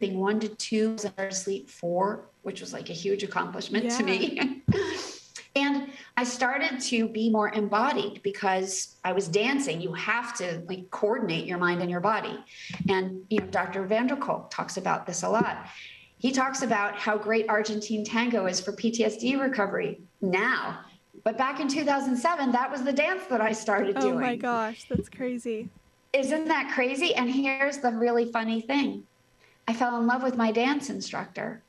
[0.00, 3.98] one to two, I started sleep four, which was like a huge accomplishment yeah.
[3.98, 4.62] to me.
[5.54, 9.82] and I started to be more embodied because I was dancing.
[9.82, 12.42] You have to like coordinate your mind and your body.
[12.88, 13.84] And you know, Dr.
[13.84, 15.66] van der Kolk talks about this a lot.
[16.16, 20.86] He talks about how great Argentine tango is for PTSD recovery now.
[21.24, 24.14] But back in 2007, that was the dance that I started doing.
[24.14, 25.68] Oh my gosh, that's crazy.
[26.12, 27.14] Isn't that crazy?
[27.14, 29.04] And here's the really funny thing
[29.68, 31.62] I fell in love with my dance instructor.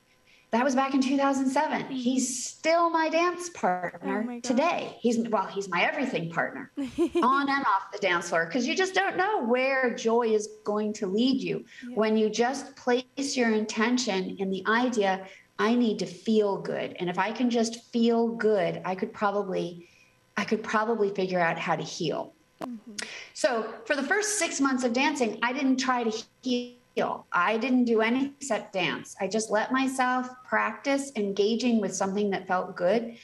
[0.51, 1.81] That was back in 2007.
[1.81, 1.93] Mm-hmm.
[1.93, 4.95] He's still my dance partner oh today.
[4.99, 8.93] He's well, he's my everything partner on and off the dance floor because you just
[8.93, 11.95] don't know where joy is going to lead you yeah.
[11.95, 15.25] when you just place your intention in the idea
[15.59, 16.95] I need to feel good.
[16.99, 19.87] And if I can just feel good, I could probably
[20.35, 22.33] I could probably figure out how to heal.
[22.61, 22.93] Mm-hmm.
[23.33, 27.27] So for the first six months of dancing, I didn't try to heal.
[27.31, 29.15] I didn't do anything except dance.
[29.19, 33.15] I just let myself practice engaging with something that felt good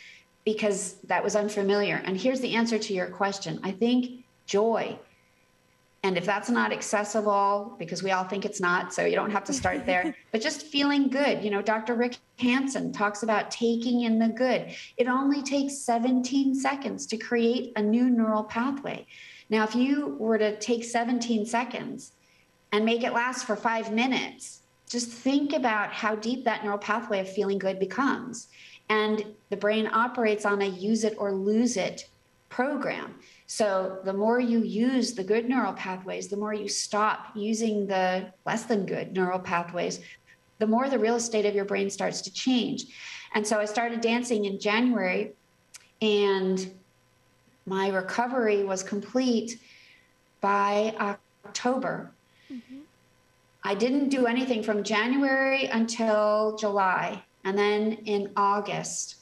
[0.45, 2.01] because that was unfamiliar.
[2.05, 4.97] And here's the answer to your question I think joy.
[6.03, 9.43] And if that's not accessible, because we all think it's not, so you don't have
[9.45, 11.43] to start there, but just feeling good.
[11.43, 11.95] You know, Dr.
[11.95, 14.73] Rick Hanson talks about taking in the good.
[14.95, 19.05] It only takes 17 seconds to create a new neural pathway.
[19.49, 22.13] Now, if you were to take 17 seconds
[22.71, 27.19] and make it last for five minutes, just think about how deep that neural pathway
[27.19, 28.47] of feeling good becomes.
[28.87, 32.07] And the brain operates on a use it or lose it
[32.49, 33.15] program.
[33.51, 38.31] So the more you use the good neural pathways, the more you stop using the
[38.45, 40.01] less than good neural pathways,
[40.59, 42.85] the more the real estate of your brain starts to change.
[43.33, 45.31] And so I started dancing in January
[45.99, 46.71] and
[47.65, 49.59] my recovery was complete
[50.41, 52.11] by October.
[52.53, 52.81] Mm-hmm.
[53.63, 57.23] I didn't do anything from January until July.
[57.43, 59.15] And then in August,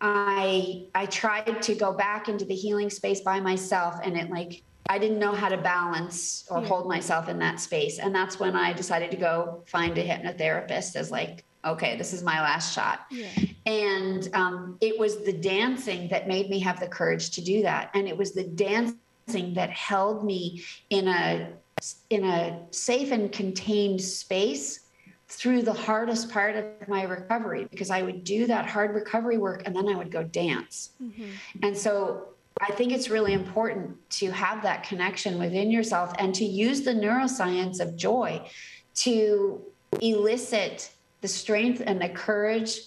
[0.00, 4.62] I I tried to go back into the healing space by myself and it like
[4.88, 7.98] I didn't know how to balance or hold myself in that space.
[7.98, 12.22] And that's when I decided to go find a hypnotherapist as like, okay, this is
[12.22, 13.00] my last shot.
[13.10, 13.28] Yeah.
[13.66, 17.90] And um, it was the dancing that made me have the courage to do that.
[17.94, 21.48] And it was the dancing that held me in a
[22.08, 24.85] in a safe and contained space
[25.28, 29.62] through the hardest part of my recovery because I would do that hard recovery work
[29.66, 30.90] and then I would go dance.
[31.02, 31.64] Mm-hmm.
[31.64, 32.28] And so
[32.60, 36.92] I think it's really important to have that connection within yourself and to use the
[36.92, 38.48] neuroscience of joy
[38.96, 39.60] to
[40.00, 42.78] elicit the strength and the courage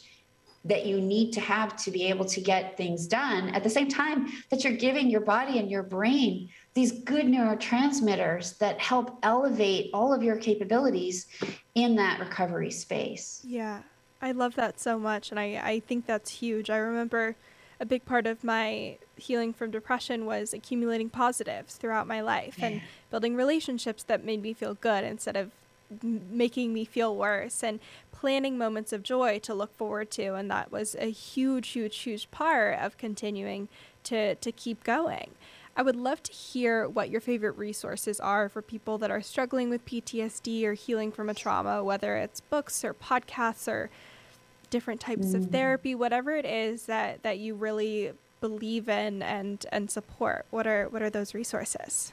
[0.66, 3.88] that you need to have to be able to get things done at the same
[3.88, 9.90] time that you're giving your body and your brain these good neurotransmitters that help elevate
[9.94, 11.28] all of your capabilities
[11.76, 13.42] in that recovery space.
[13.44, 13.82] Yeah,
[14.22, 15.32] I love that so much.
[15.32, 16.70] And I, I think that's huge.
[16.70, 17.36] I remember
[17.80, 22.68] a big part of my healing from depression was accumulating positives throughout my life yeah.
[22.68, 25.52] and building relationships that made me feel good instead of
[26.04, 27.80] making me feel worse and
[28.12, 32.30] planning moments of joy to look forward to and that was a huge huge huge
[32.30, 33.68] part of continuing
[34.04, 35.32] to to keep going
[35.80, 39.70] I would love to hear what your favorite resources are for people that are struggling
[39.70, 43.90] with PTSD or healing from a trauma, whether it's books or podcasts or
[44.70, 45.36] different types mm.
[45.36, 48.12] of therapy, whatever it is that, that you really
[48.42, 50.46] believe in and, and support.
[50.50, 52.12] What are what are those resources?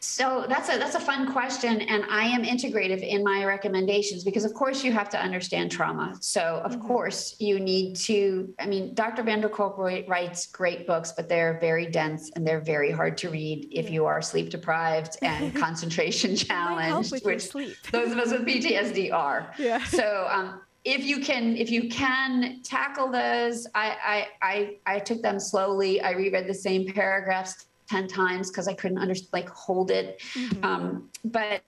[0.00, 4.44] So that's a that's a fun question, and I am integrative in my recommendations because,
[4.44, 6.14] of course, you have to understand trauma.
[6.20, 6.86] So, of mm-hmm.
[6.86, 8.54] course, you need to.
[8.58, 9.22] I mean, Dr.
[9.22, 13.30] van der Kolk writes great books, but they're very dense and they're very hard to
[13.30, 17.50] read if you are sleep deprived and concentration challenged, which
[17.92, 19.52] those of us with PTSD are.
[19.58, 19.82] Yeah.
[19.84, 20.26] So.
[20.30, 25.40] Um, if you can if you can tackle those I, I i i took them
[25.40, 30.20] slowly i reread the same paragraphs 10 times because I couldn't understand, like hold it.
[30.34, 30.64] Mm-hmm.
[30.64, 31.62] Um, but,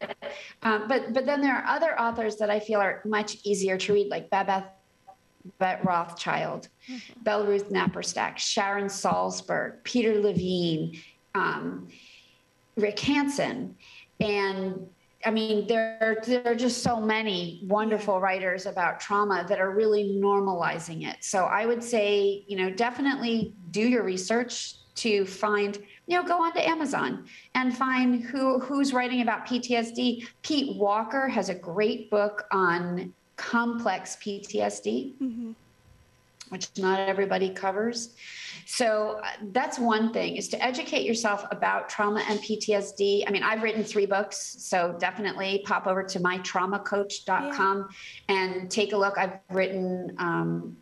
[0.62, 3.92] um, but, but then there are other authors that I feel are much easier to
[3.92, 4.74] read, like Babette
[5.84, 7.22] Rothschild, mm-hmm.
[7.22, 10.98] Belleruth Naparstek, Sharon Salzberg, Peter Levine,
[11.34, 11.88] um,
[12.76, 13.76] Rick Hanson.
[14.20, 14.86] And
[15.24, 20.18] I mean, there, there are just so many wonderful writers about trauma that are really
[20.18, 21.16] normalizing it.
[21.20, 25.78] So I would say, you know, definitely do your research to find
[26.10, 30.26] you know, go on to Amazon and find who who's writing about PTSD.
[30.42, 35.52] Pete Walker has a great book on complex PTSD, mm-hmm.
[36.48, 38.16] which not everybody covers.
[38.66, 43.22] So uh, that's one thing is to educate yourself about trauma and PTSD.
[43.28, 48.34] I mean, I've written three books, so definitely pop over to mytraumacoach.com yeah.
[48.34, 49.16] and take a look.
[49.16, 50.76] I've written um,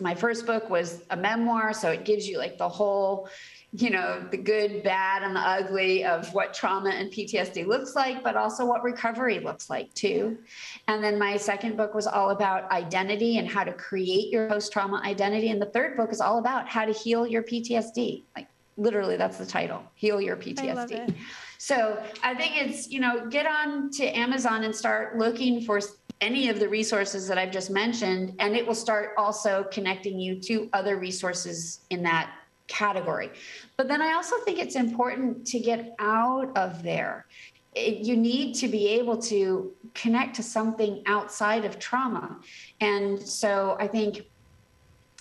[0.00, 3.28] my first book was a memoir, so it gives you like the whole
[3.76, 8.22] you know, the good, bad, and the ugly of what trauma and PTSD looks like,
[8.22, 10.38] but also what recovery looks like too.
[10.86, 14.72] And then my second book was all about identity and how to create your post
[14.72, 15.50] trauma identity.
[15.50, 18.22] And the third book is all about how to heal your PTSD.
[18.36, 18.46] Like
[18.76, 21.12] literally, that's the title Heal Your PTSD.
[21.58, 25.80] So I think it's, you know, get on to Amazon and start looking for
[26.20, 30.40] any of the resources that I've just mentioned, and it will start also connecting you
[30.42, 32.30] to other resources in that
[32.66, 33.30] category.
[33.76, 37.26] But then I also think it's important to get out of there.
[37.74, 42.38] It, you need to be able to connect to something outside of trauma.
[42.80, 44.26] And so I think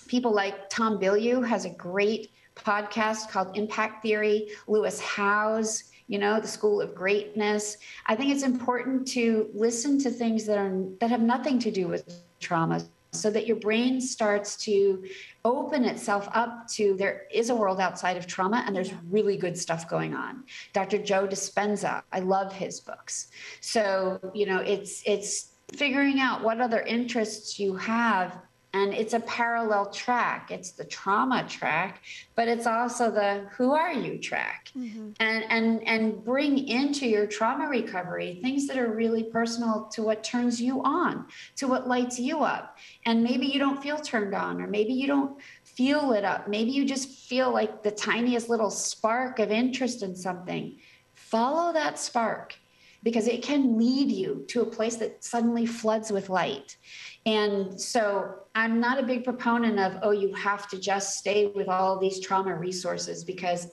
[0.08, 6.40] people like Tom Bilyeu has a great podcast called Impact Theory, Lewis Howes, you know,
[6.40, 7.78] the School of Greatness.
[8.06, 11.88] I think it's important to listen to things that are that have nothing to do
[11.88, 12.84] with trauma
[13.14, 15.06] so that your brain starts to
[15.46, 19.58] open itself up to there is a world outside of trauma and there's really good
[19.58, 20.44] stuff going on.
[20.74, 23.28] Dr joe dispenza i love his books.
[23.62, 28.38] So you know it's it's figuring out what other interests you have
[28.74, 30.52] and it's a parallel track.
[30.52, 32.02] It's the trauma track
[32.36, 34.72] but it's also the who are you track.
[34.78, 35.12] Mm-hmm.
[35.20, 40.24] and and and bring into your trauma recovery things that are really personal to what
[40.24, 42.78] turns you on to what lights you up.
[43.06, 46.48] And maybe you don't feel turned on or maybe you don't feel lit up.
[46.48, 50.78] Maybe you just feel like the tiniest little spark of interest in something.
[51.14, 52.56] Follow that spark
[53.04, 56.78] because it can lead you to a place that suddenly floods with light
[57.26, 61.70] And so I'm not a big proponent of, oh, you have to just stay with
[61.70, 63.68] all these trauma resources because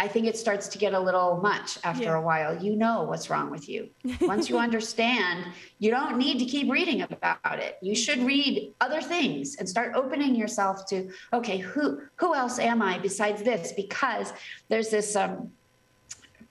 [0.00, 2.18] I think it starts to get a little much after yeah.
[2.18, 2.62] a while.
[2.62, 3.90] You know what's wrong with you.
[4.20, 5.46] Once you understand,
[5.80, 7.78] you don't need to keep reading about it.
[7.82, 12.80] You should read other things and start opening yourself to, okay, who who else am
[12.80, 13.72] I besides this?
[13.72, 14.32] Because
[14.68, 15.50] there's this um,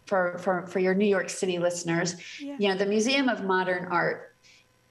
[0.07, 2.57] for for for your New York City listeners, yeah.
[2.59, 4.26] you know, the Museum of Modern Art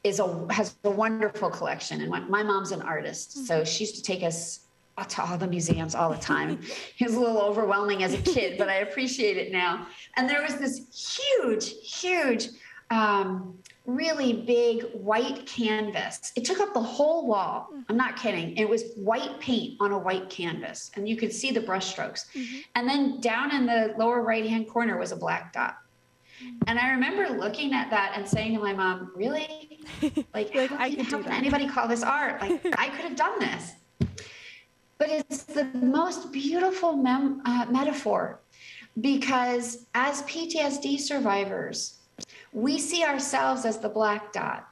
[0.06, 3.44] is a has a wonderful collection and my, mom's an artist mm-hmm.
[3.44, 4.66] so she used to take us
[5.04, 6.58] to all the museums all the time.
[6.98, 9.86] it was a little overwhelming as a kid, but I appreciate it now.
[10.16, 12.48] And there was this huge, huge,
[12.90, 16.32] um, really big white canvas.
[16.34, 17.68] It took up the whole wall.
[17.88, 18.56] I'm not kidding.
[18.56, 22.26] It was white paint on a white canvas, and you could see the brushstrokes.
[22.32, 22.58] Mm-hmm.
[22.74, 25.76] And then down in the lower right hand corner was a black dot.
[26.66, 29.80] And I remember looking at that and saying to my mom, "Really?
[30.34, 32.40] Like, like how, can, how can anybody call this art?
[32.40, 33.72] Like, I could have done this."
[34.98, 38.40] But it's the most beautiful mem- uh, metaphor
[39.00, 41.98] because as PTSD survivors,
[42.52, 44.66] we see ourselves as the black dot,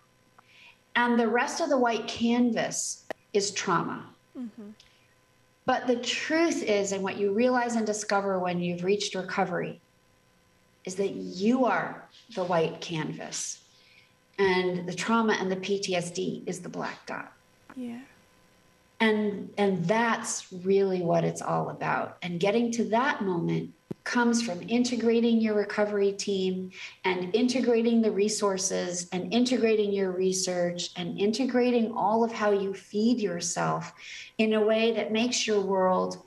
[0.96, 4.06] and the rest of the white canvas is trauma.
[4.38, 4.70] Mm-hmm.
[5.66, 9.80] But the truth is, and what you realize and discover when you've reached recovery,
[10.84, 13.60] is that you are the white canvas,
[14.38, 17.32] and the trauma and the PTSD is the black dot.
[17.76, 18.00] Yeah.
[19.00, 22.18] And and that's really what it's all about.
[22.22, 23.72] And getting to that moment
[24.04, 26.70] comes from integrating your recovery team
[27.04, 33.18] and integrating the resources and integrating your research and integrating all of how you feed
[33.18, 33.94] yourself
[34.36, 36.22] in a way that makes your world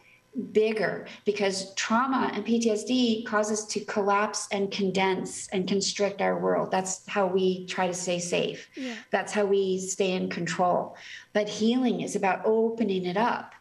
[0.52, 6.72] bigger because trauma and PTSD cause us to collapse and condense and constrict our world.
[6.72, 8.70] That's how we try to stay safe.
[8.76, 8.96] Yeah.
[9.12, 10.96] That's how we stay in control.
[11.34, 13.54] But healing is about opening it up.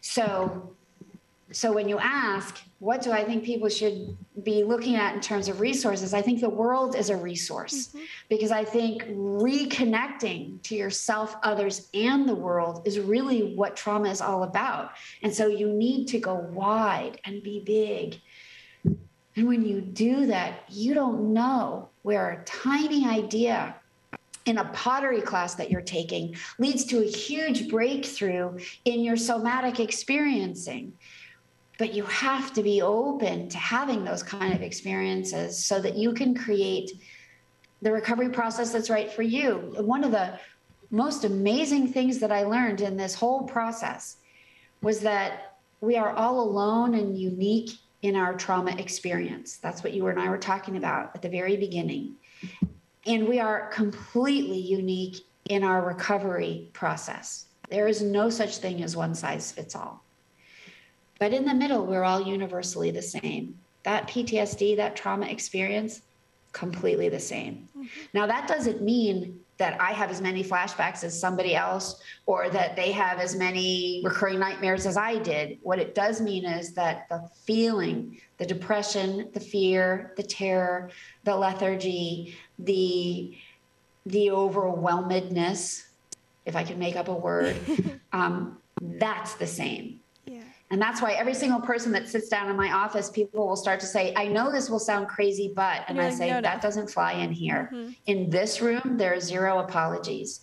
[0.00, 0.74] So
[1.52, 5.46] so when you ask, what do I think people should be looking at in terms
[5.46, 6.12] of resources?
[6.12, 8.00] I think the world is a resource mm-hmm.
[8.28, 14.20] because I think reconnecting to yourself, others, and the world is really what trauma is
[14.20, 14.90] all about.
[15.22, 18.20] And so you need to go wide and be big.
[19.36, 23.76] And when you do that, you don't know where a tiny idea
[24.44, 29.78] in a pottery class that you're taking leads to a huge breakthrough in your somatic
[29.78, 30.94] experiencing
[31.78, 36.12] but you have to be open to having those kind of experiences so that you
[36.12, 36.90] can create
[37.80, 39.74] the recovery process that's right for you.
[39.78, 40.38] One of the
[40.90, 44.18] most amazing things that I learned in this whole process
[44.82, 47.70] was that we are all alone and unique
[48.02, 49.56] in our trauma experience.
[49.56, 52.16] That's what you and I were talking about at the very beginning.
[53.06, 55.16] And we are completely unique
[55.46, 57.46] in our recovery process.
[57.70, 60.04] There is no such thing as one size fits all.
[61.18, 63.58] But in the middle, we're all universally the same.
[63.84, 66.02] That PTSD, that trauma experience,
[66.52, 67.68] completely the same.
[67.76, 67.86] Mm-hmm.
[68.12, 72.74] Now, that doesn't mean that I have as many flashbacks as somebody else or that
[72.74, 75.58] they have as many recurring nightmares as I did.
[75.62, 80.90] What it does mean is that the feeling, the depression, the fear, the terror,
[81.24, 83.36] the lethargy, the
[84.04, 85.88] the overwhelmedness,
[86.44, 87.56] if I can make up a word,
[88.12, 90.00] um, that's the same.
[90.72, 93.78] And that's why every single person that sits down in my office, people will start
[93.80, 96.40] to say, I know this will sound crazy, but, and, I like, say, no, no.
[96.40, 97.70] that doesn't fly in here.
[97.74, 97.90] Mm-hmm.
[98.06, 100.40] In this room, there are zero apologies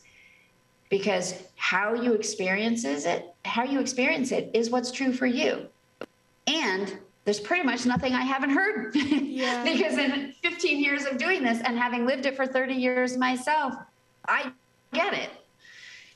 [0.90, 5.66] because how you experiences it, how you experience it is what's true for you.
[6.46, 9.64] And there's pretty much nothing I haven't heard yeah.
[9.64, 13.74] because in 15 years of doing this and having lived it for 30 years myself,
[14.28, 14.52] I
[14.94, 15.32] get it.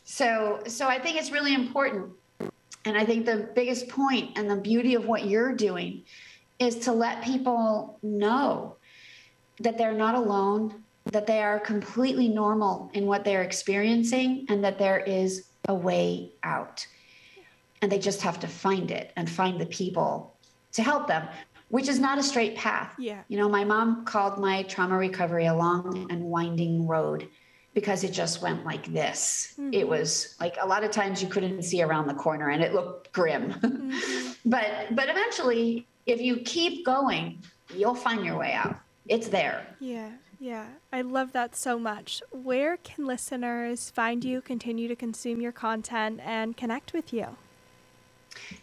[0.04, 2.12] So, so I think it's really important
[2.86, 6.04] and I think the biggest point and the beauty of what you're doing
[6.60, 8.76] is to let people know
[9.60, 14.80] that they're not alone, that they are completely normal in what they're experiencing, and that
[14.80, 16.86] there is a way out.
[17.82, 20.38] And they just have to find it and find the people
[20.74, 21.28] to help them,
[21.70, 22.94] which is not a straight path.
[22.98, 23.22] Yeah.
[23.28, 27.28] You know, my mom called my trauma recovery a long and winding road
[27.74, 29.54] because it just went like this.
[29.54, 29.74] Mm-hmm.
[29.74, 32.74] It was like a lot of times you couldn't see around the corner and it
[32.74, 33.54] looked grim.
[33.54, 34.32] Mm-hmm.
[34.50, 37.42] but but eventually if you keep going,
[37.74, 38.76] you'll find your way out.
[39.08, 39.66] It's there.
[39.80, 40.12] Yeah.
[40.40, 40.68] Yeah.
[40.92, 42.22] I love that so much.
[42.32, 47.38] Where can listeners find you, continue to consume your content and connect with you?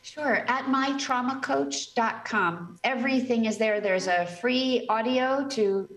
[0.03, 0.45] Sure.
[0.49, 2.79] At mytraumacoach.com.
[2.85, 3.81] Everything is there.
[3.81, 5.89] There's a free audio to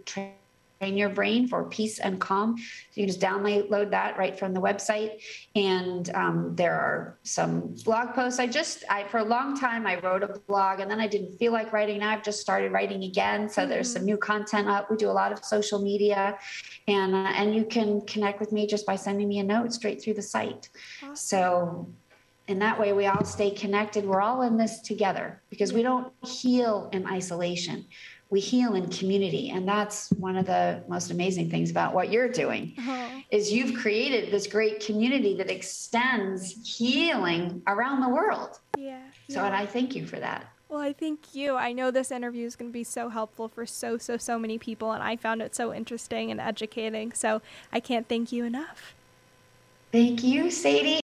[0.83, 2.57] Train Your Brain for Peace and Calm.
[2.57, 2.65] So
[2.95, 5.21] you can just download that right from the website.
[5.55, 8.37] And um, there are some blog posts.
[8.37, 11.37] I just, I for a long time, I wrote a blog and then I didn't
[11.37, 11.99] feel like writing.
[11.99, 13.47] Now I've just started writing again.
[13.47, 13.69] So mm-hmm.
[13.69, 14.91] there's some new content up.
[14.91, 16.37] We do a lot of social media,
[16.89, 20.01] and uh, and you can connect with me just by sending me a note straight
[20.01, 20.67] through the site.
[21.01, 21.15] Awesome.
[21.15, 21.87] So
[22.47, 24.05] and that way we all stay connected.
[24.05, 27.85] We're all in this together because we don't heal in isolation.
[28.33, 29.51] We heal in community.
[29.51, 33.21] And that's one of the most amazing things about what you're doing uh-huh.
[33.29, 38.57] is you've created this great community that extends healing around the world.
[38.75, 39.03] Yeah.
[39.29, 39.45] So yeah.
[39.45, 40.47] and I thank you for that.
[40.67, 41.55] Well, I thank you.
[41.57, 44.57] I know this interview is going to be so helpful for so, so, so many
[44.57, 47.13] people, and I found it so interesting and educating.
[47.13, 48.95] So I can't thank you enough.
[49.91, 51.01] Thank you, Sadie.